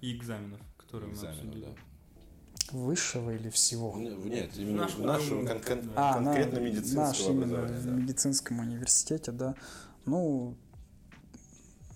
[0.00, 1.64] И экзаменов, которые Экзамены, мы обсудили.
[1.66, 2.78] Да.
[2.78, 3.96] Высшего или всего?
[3.96, 7.80] Нет, именно нашего, нашего кон- кон- а, конкретно на, медицинского наш, образования.
[7.80, 7.90] да.
[7.90, 9.54] В медицинском университете, да.
[10.06, 10.56] Ну,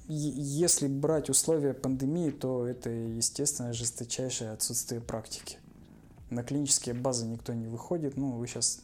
[0.07, 5.59] если брать условия пандемии, то это, естественно, жесточайшее отсутствие практики.
[6.31, 8.17] На клинические базы никто не выходит.
[8.17, 8.83] Ну, вы сейчас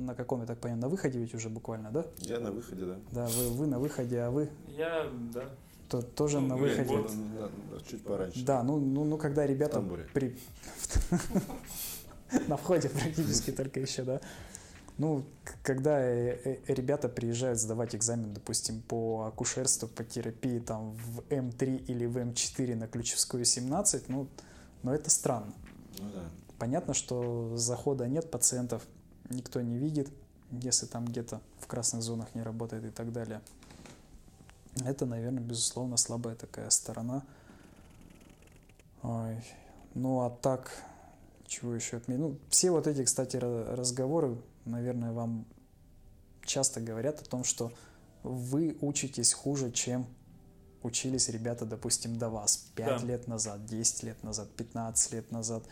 [0.00, 2.06] на каком, я так понимаю, на выходе ведь уже буквально, да?
[2.18, 2.96] Я на выходе, да.
[3.12, 4.50] Да, вы, вы на выходе, а вы?
[4.68, 5.44] Я, да.
[5.88, 6.84] То, тоже ну, на выходе.
[6.84, 7.10] Вот,
[7.86, 8.44] чуть пораньше.
[8.44, 9.82] Да, ну, ну, ну когда ребята
[10.12, 10.38] при...
[12.48, 14.20] на входе практически только еще, да.
[14.98, 15.24] Ну,
[15.62, 21.86] когда э, э, ребята приезжают сдавать экзамен, допустим, по акушерству, по терапии там в М3
[21.86, 24.28] или в М4 на Ключевскую 17, ну,
[24.82, 25.54] ну это странно.
[25.98, 26.22] Ну, да.
[26.58, 28.82] Понятно, что захода нет, пациентов
[29.30, 30.10] никто не видит,
[30.50, 33.40] если там где-то в красных зонах не работает и так далее.
[34.84, 37.24] Это, наверное, безусловно, слабая такая сторона.
[39.02, 39.42] Ой.
[39.94, 40.70] Ну, а так,
[41.46, 42.20] чего еще отметить?
[42.20, 45.46] Ну, все вот эти, кстати, разговоры наверное, вам
[46.44, 47.72] часто говорят о том, что
[48.22, 50.06] вы учитесь хуже, чем
[50.82, 53.06] учились ребята, допустим, до вас 5 да.
[53.06, 55.64] лет назад, 10 лет назад, 15 лет назад.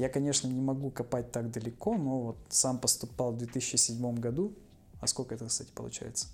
[0.00, 4.54] Я, конечно, не могу копать так далеко, но вот сам поступал в 2007 году.
[4.98, 6.28] А сколько это, кстати, получается?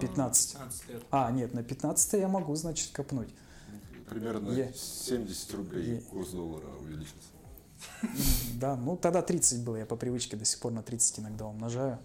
[0.00, 0.52] 15.
[0.54, 1.02] 15 лет.
[1.12, 3.28] А, нет, на 15 я могу, значит, копнуть.
[4.10, 4.72] Примерно я...
[4.72, 6.00] 70 рублей я...
[6.00, 7.28] курс доллара увеличился.
[8.54, 12.00] Да, ну тогда 30 было, я по привычке до сих пор на 30 иногда умножаю.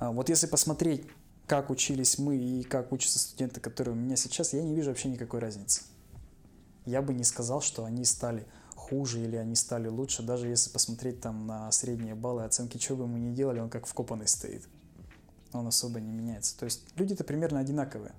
[0.00, 1.06] А вот если посмотреть,
[1.46, 5.10] как учились мы и как учатся студенты, которые у меня сейчас, я не вижу вообще
[5.10, 5.82] никакой разницы.
[6.86, 8.48] Я бы не сказал, что они стали
[8.90, 13.06] хуже или они стали лучше, даже если посмотреть там на средние баллы оценки, что бы
[13.06, 14.68] мы ни делали, он как вкопанный стоит.
[15.52, 16.58] Он особо не меняется.
[16.58, 18.12] То есть люди-то примерно одинаковые.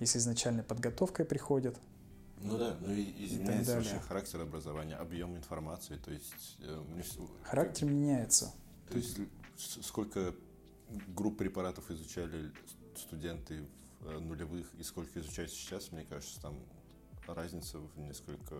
[0.00, 1.76] если изначальной подготовкой приходят.
[2.42, 6.56] Ну да, ну и изменяется вообще характер образования, объем информации, то есть...
[6.60, 6.82] Э,
[7.42, 8.52] характер меняется.
[8.88, 9.18] То есть
[9.82, 10.34] сколько
[11.08, 12.50] групп препаратов изучали
[12.96, 13.66] студенты
[14.00, 16.58] в э, нулевых и сколько изучают сейчас, мне кажется, там
[17.26, 18.56] разница в несколько,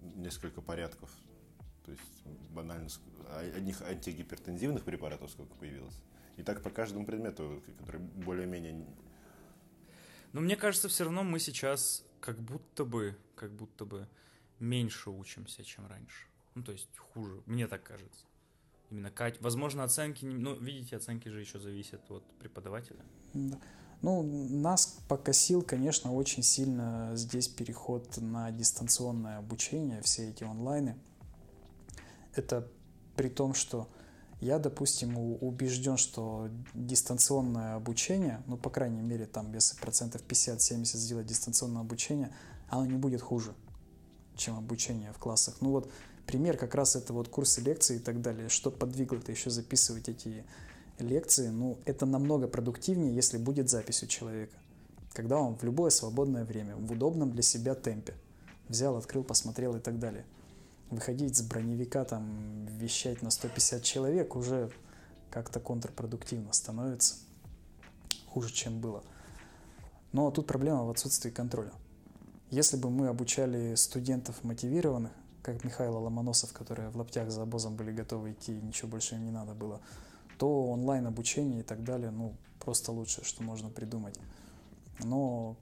[0.00, 1.10] несколько порядков.
[1.84, 2.88] То есть банально
[3.28, 6.00] а, одних антигипертензивных препаратов сколько появилось.
[6.36, 8.86] И так по каждому предмету, который более-менее...
[10.32, 14.08] Но мне кажется, все равно мы сейчас как будто бы, как будто бы
[14.58, 16.26] меньше учимся, чем раньше.
[16.54, 18.26] Ну, то есть хуже, мне так кажется.
[18.90, 19.40] Именно Кать.
[19.40, 23.04] Возможно, оценки, ну, видите, оценки же еще зависят от преподавателя.
[23.34, 23.60] Да.
[24.00, 30.96] Ну, нас покосил, конечно, очень сильно здесь переход на дистанционное обучение, все эти онлайны.
[32.34, 32.68] Это
[33.16, 33.88] при том, что
[34.40, 41.26] я, допустим, убежден, что дистанционное обучение, ну, по крайней мере, там, если процентов 50-70 сделать
[41.26, 42.32] дистанционное обучение,
[42.68, 43.52] оно не будет хуже,
[44.36, 45.56] чем обучение в классах.
[45.60, 45.90] Ну, вот
[46.24, 48.48] пример как раз это вот курсы лекций и так далее.
[48.48, 50.44] Что подвигло-то еще записывать эти
[51.00, 51.48] лекции?
[51.48, 54.56] Ну, это намного продуктивнее, если будет запись у человека.
[55.12, 58.14] Когда он в любое свободное время, в удобном для себя темпе
[58.68, 60.24] взял, открыл, посмотрел и так далее–
[60.90, 64.70] выходить с броневика, там, вещать на 150 человек уже
[65.30, 67.16] как-то контрпродуктивно становится.
[68.28, 69.02] Хуже, чем было.
[70.12, 71.72] Но тут проблема в отсутствии контроля.
[72.50, 77.92] Если бы мы обучали студентов мотивированных, как Михаил Ломоносов, которые в лаптях за обозом были
[77.92, 79.80] готовы идти, ничего больше им не надо было,
[80.38, 84.18] то онлайн-обучение и так далее, ну, просто лучшее, что можно придумать.
[85.00, 85.56] Но,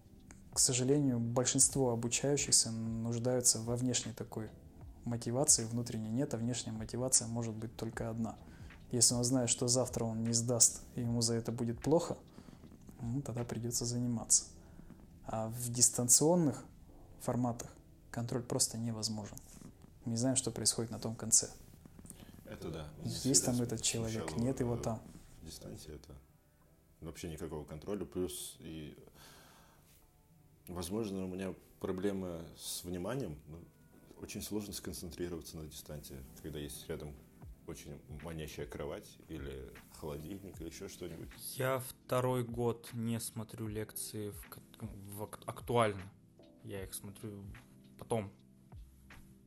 [0.53, 4.49] к сожалению, большинство обучающихся нуждаются во внешней такой
[5.05, 8.37] мотивации внутренней нет, а внешняя мотивация может быть только одна.
[8.93, 12.17] Если он знает, что завтра он не сдаст, и ему за это будет плохо,
[13.01, 14.45] ну, тогда придется заниматься.
[15.27, 16.65] А в дистанционных
[17.21, 17.73] форматах
[18.11, 19.37] контроль просто невозможен.
[20.05, 21.49] Мы не знаем, что происходит на том конце.
[22.51, 22.89] Это да.
[23.05, 25.03] Есть там этот человек, нет его там.
[25.43, 26.15] Дистанция это
[27.01, 28.05] вообще никакого контроля.
[28.05, 28.97] Плюс и,
[30.69, 33.39] возможно, у меня проблемы с вниманием.
[33.49, 33.59] Ну,
[34.21, 37.15] очень сложно сконцентрироваться на дистанции, когда есть рядом
[37.67, 41.29] очень манящая кровать или холодильник или еще что-нибудь.
[41.57, 46.03] Я второй год не смотрю лекции в, в актуально.
[46.63, 47.45] Я их смотрю
[47.99, 48.33] потом.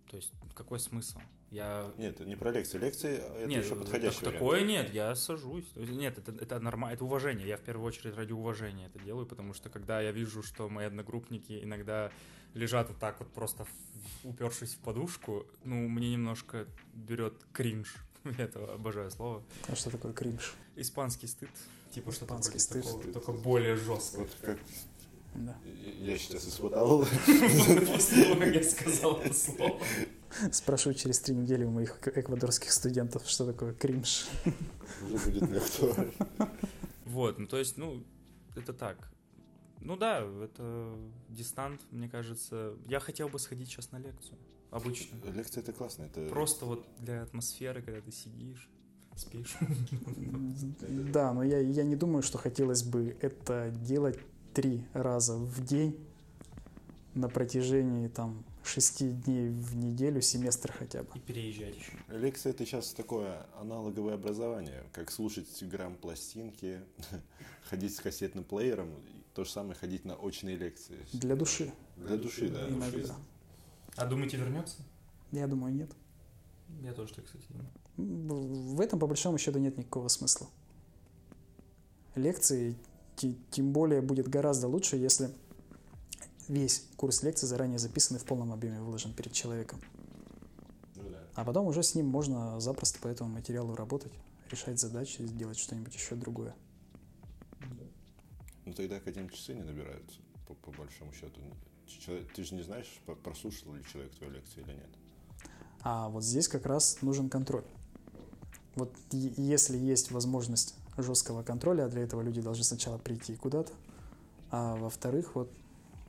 [0.10, 1.20] То есть какой смысл?
[1.52, 1.92] Я...
[1.98, 2.78] Нет, не про лекции.
[2.78, 5.66] Лекции это нет, еще подходящий так, Такое нет, я сажусь.
[5.76, 7.48] Нет, это, это нормально, это уважение.
[7.48, 10.86] Я в первую очередь ради уважения это делаю, потому что когда я вижу, что мои
[10.86, 12.12] одногруппники иногда
[12.54, 13.66] лежат вот так вот просто
[14.24, 17.96] упершись в подушку, ну, мне немножко берет кринж.
[18.38, 19.44] Я это обожаю слово.
[19.68, 20.54] А что такое кринж?
[20.76, 21.50] Испанский стыд.
[21.92, 22.84] Типа что Испанский стыд.
[22.84, 24.20] Такого, только более жестко.
[24.20, 24.60] Вот как
[25.36, 25.58] да.
[26.00, 27.00] Я сейчас испытал.
[27.00, 29.80] После того, как я сказал это слово.
[30.52, 34.28] Спрошу через три недели у моих эквадорских студентов, что такое кринж.
[35.04, 36.14] Уже будет не актуально.
[37.06, 38.04] Вот, ну то есть, ну,
[38.56, 39.12] это так.
[39.82, 40.96] Ну да, это
[41.30, 42.76] дистант, мне кажется.
[42.88, 44.38] Я хотел бы сходить сейчас на лекцию.
[44.72, 45.18] Обычно.
[45.34, 46.04] Лекция это классно.
[46.04, 46.28] Это...
[46.30, 48.70] Просто вот для атмосферы, когда ты сидишь,
[49.16, 49.58] спишь.
[51.12, 54.20] Да, но я, я не думаю, что хотелось бы это делать
[54.54, 55.98] три раза в день
[57.16, 61.10] на протяжении там шести дней в неделю, семестр хотя бы.
[61.16, 61.92] И переезжать еще.
[62.10, 66.80] Лекция это сейчас такое аналоговое образование, как слушать грамм пластинки,
[67.70, 68.90] ходить с кассетным плеером,
[69.34, 70.98] то же самое ходить на очные лекции.
[71.14, 71.72] Для души.
[71.98, 72.68] Для души, да.
[72.70, 73.16] Иногда.
[73.96, 74.78] А думаете, вернется?
[75.32, 75.92] Я думаю, нет.
[76.82, 78.76] Я тоже так, кстати, думаю.
[78.76, 80.48] В этом, по большому счету, нет никакого смысла.
[82.16, 82.76] Лекции,
[83.52, 85.30] тем более, будет гораздо лучше, если
[86.48, 89.80] весь курс лекций заранее записан и в полном объеме выложен перед человеком.
[90.96, 91.24] Ну, да.
[91.36, 94.12] А потом уже с ним можно запросто по этому материалу работать,
[94.50, 96.56] решать задачи, сделать что-нибудь еще другое.
[98.66, 101.42] Ну тогда академ-часы не набираются, по, по большому счету.
[101.88, 104.90] Человек, ты же не знаешь, прослушал ли человек твою лекцию или нет.
[105.82, 107.66] А вот здесь как раз нужен контроль.
[108.76, 113.72] Вот если есть возможность жесткого контроля, а для этого люди должны сначала прийти куда-то,
[114.52, 115.52] а во-вторых, вот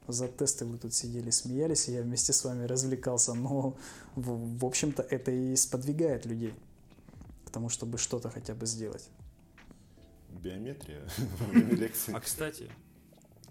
[0.08, 3.76] за тесты вы тут сидели, смеялись, и я вместе с вами развлекался, но,
[4.16, 6.54] в, в общем-то, это и сподвигает людей
[7.44, 9.08] к тому, чтобы что-то хотя бы сделать.
[10.42, 11.02] Биометрия
[11.38, 12.12] во время лекции.
[12.14, 12.70] А, кстати...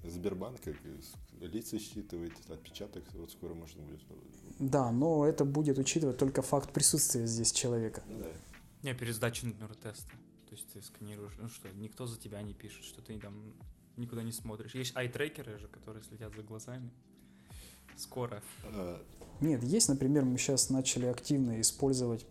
[0.05, 0.61] Сбербанк
[1.41, 3.99] лица считывает, отпечаток вот скоро можно будет.
[4.59, 8.01] Да, но это будет учитывать только факт присутствия здесь человека.
[8.07, 8.27] Да.
[8.83, 10.11] Не, перед сдачей, например, теста.
[10.49, 13.53] То есть ты сканируешь, ну что, никто за тебя не пишет, что ты там
[13.97, 14.73] никуда не смотришь.
[14.73, 16.89] Есть ай-трекеры же, которые следят за глазами.
[17.95, 18.41] Скоро.
[18.63, 18.99] А,
[19.41, 22.25] Нет, есть, например, мы сейчас начали активно использовать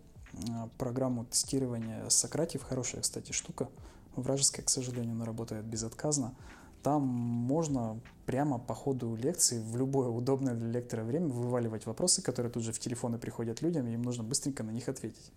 [0.49, 2.63] а, программу тестирования Сократив.
[2.63, 3.69] Хорошая, кстати, штука.
[4.17, 6.35] Вражеская, к сожалению, она работает безотказно.
[6.83, 12.51] Там можно прямо по ходу лекции в любое удобное для лектора время вываливать вопросы, которые
[12.51, 15.31] тут же в телефоны приходят людям, и им нужно быстренько на них ответить.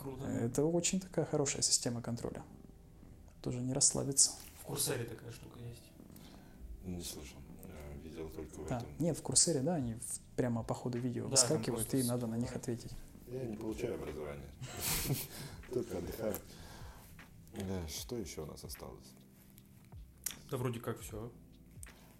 [0.00, 0.24] Круто.
[0.24, 2.42] Это очень такая хорошая система контроля.
[3.42, 4.32] Тоже не расслабиться.
[4.62, 5.82] В Курсере такая штука есть.
[6.84, 7.36] Не слышал.
[8.02, 8.78] Видел только в да.
[8.78, 8.88] этом.
[8.98, 9.96] Нет, в Курсере, да, они
[10.36, 12.92] прямо по ходу видео да, выскакивают, и надо на них ответить.
[13.26, 14.48] Я не получаю образование.
[15.72, 16.34] Только отдыхаю.
[17.88, 19.12] Что еще у нас осталось?
[20.50, 21.30] Да вроде как все.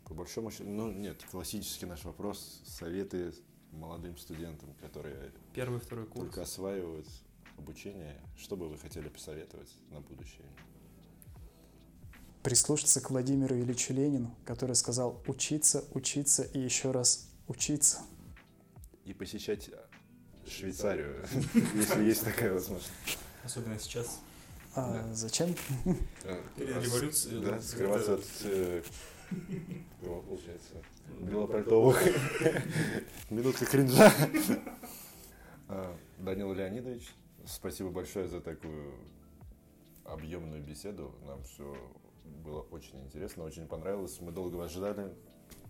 [0.05, 3.33] По большому счету, ну нет, классический наш вопрос, советы
[3.73, 6.27] молодым студентам, которые первый, второй курс.
[6.27, 7.07] только осваивают
[7.61, 10.47] обучение, что бы вы хотели посоветовать на будущее?
[12.43, 18.01] Прислушаться к Владимиру Ильичу Ленину, который сказал учиться, учиться и еще раз учиться.
[19.05, 19.71] И посещать
[20.49, 21.25] Швейцарию,
[21.75, 22.91] если есть такая возможность.
[23.45, 24.21] Особенно сейчас.
[24.75, 25.15] А да.
[25.15, 25.55] зачем?
[26.57, 27.45] Перед революцией.
[27.45, 28.83] Да, скрываться от э,
[30.01, 30.75] получается,
[31.21, 32.03] белопальтовых.
[33.31, 34.13] Минутка кринжа.
[35.69, 37.15] А, Данил Леонидович,
[37.47, 38.95] спасибо большое за такую
[40.05, 41.15] объемную беседу.
[41.27, 41.77] Нам все
[42.45, 44.21] было очень интересно, очень понравилось.
[44.21, 45.13] Мы долго вас ждали.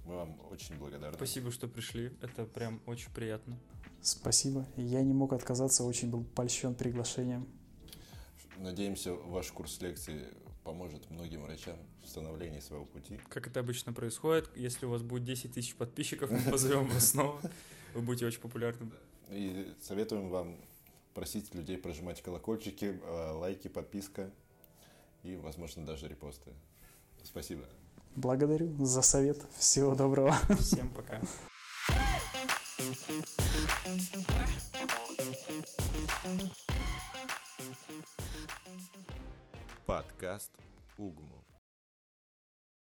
[0.04, 1.16] Мы вам очень благодарны.
[1.16, 2.12] Спасибо, что пришли.
[2.22, 3.58] Это прям очень приятно.
[4.00, 4.66] Спасибо.
[4.76, 7.46] Я не мог отказаться, очень был польщен приглашением.
[8.56, 10.26] Надеемся, ваш курс лекций
[10.64, 13.18] поможет многим врачам в становлении своего пути.
[13.28, 17.40] Как это обычно происходит, если у вас будет 10 тысяч подписчиков, мы позовем вас снова.
[17.94, 18.92] Вы будете очень популярным.
[19.30, 20.58] И советуем вам
[21.14, 24.30] просить людей прожимать колокольчики, э, лайки, подписка
[25.22, 26.52] и, возможно, даже репосты.
[27.22, 27.64] Спасибо.
[28.16, 29.38] Благодарю за совет.
[29.56, 30.34] Всего доброго.
[30.58, 31.20] Всем пока.
[39.86, 40.50] Подкаст
[40.98, 41.39] Угму.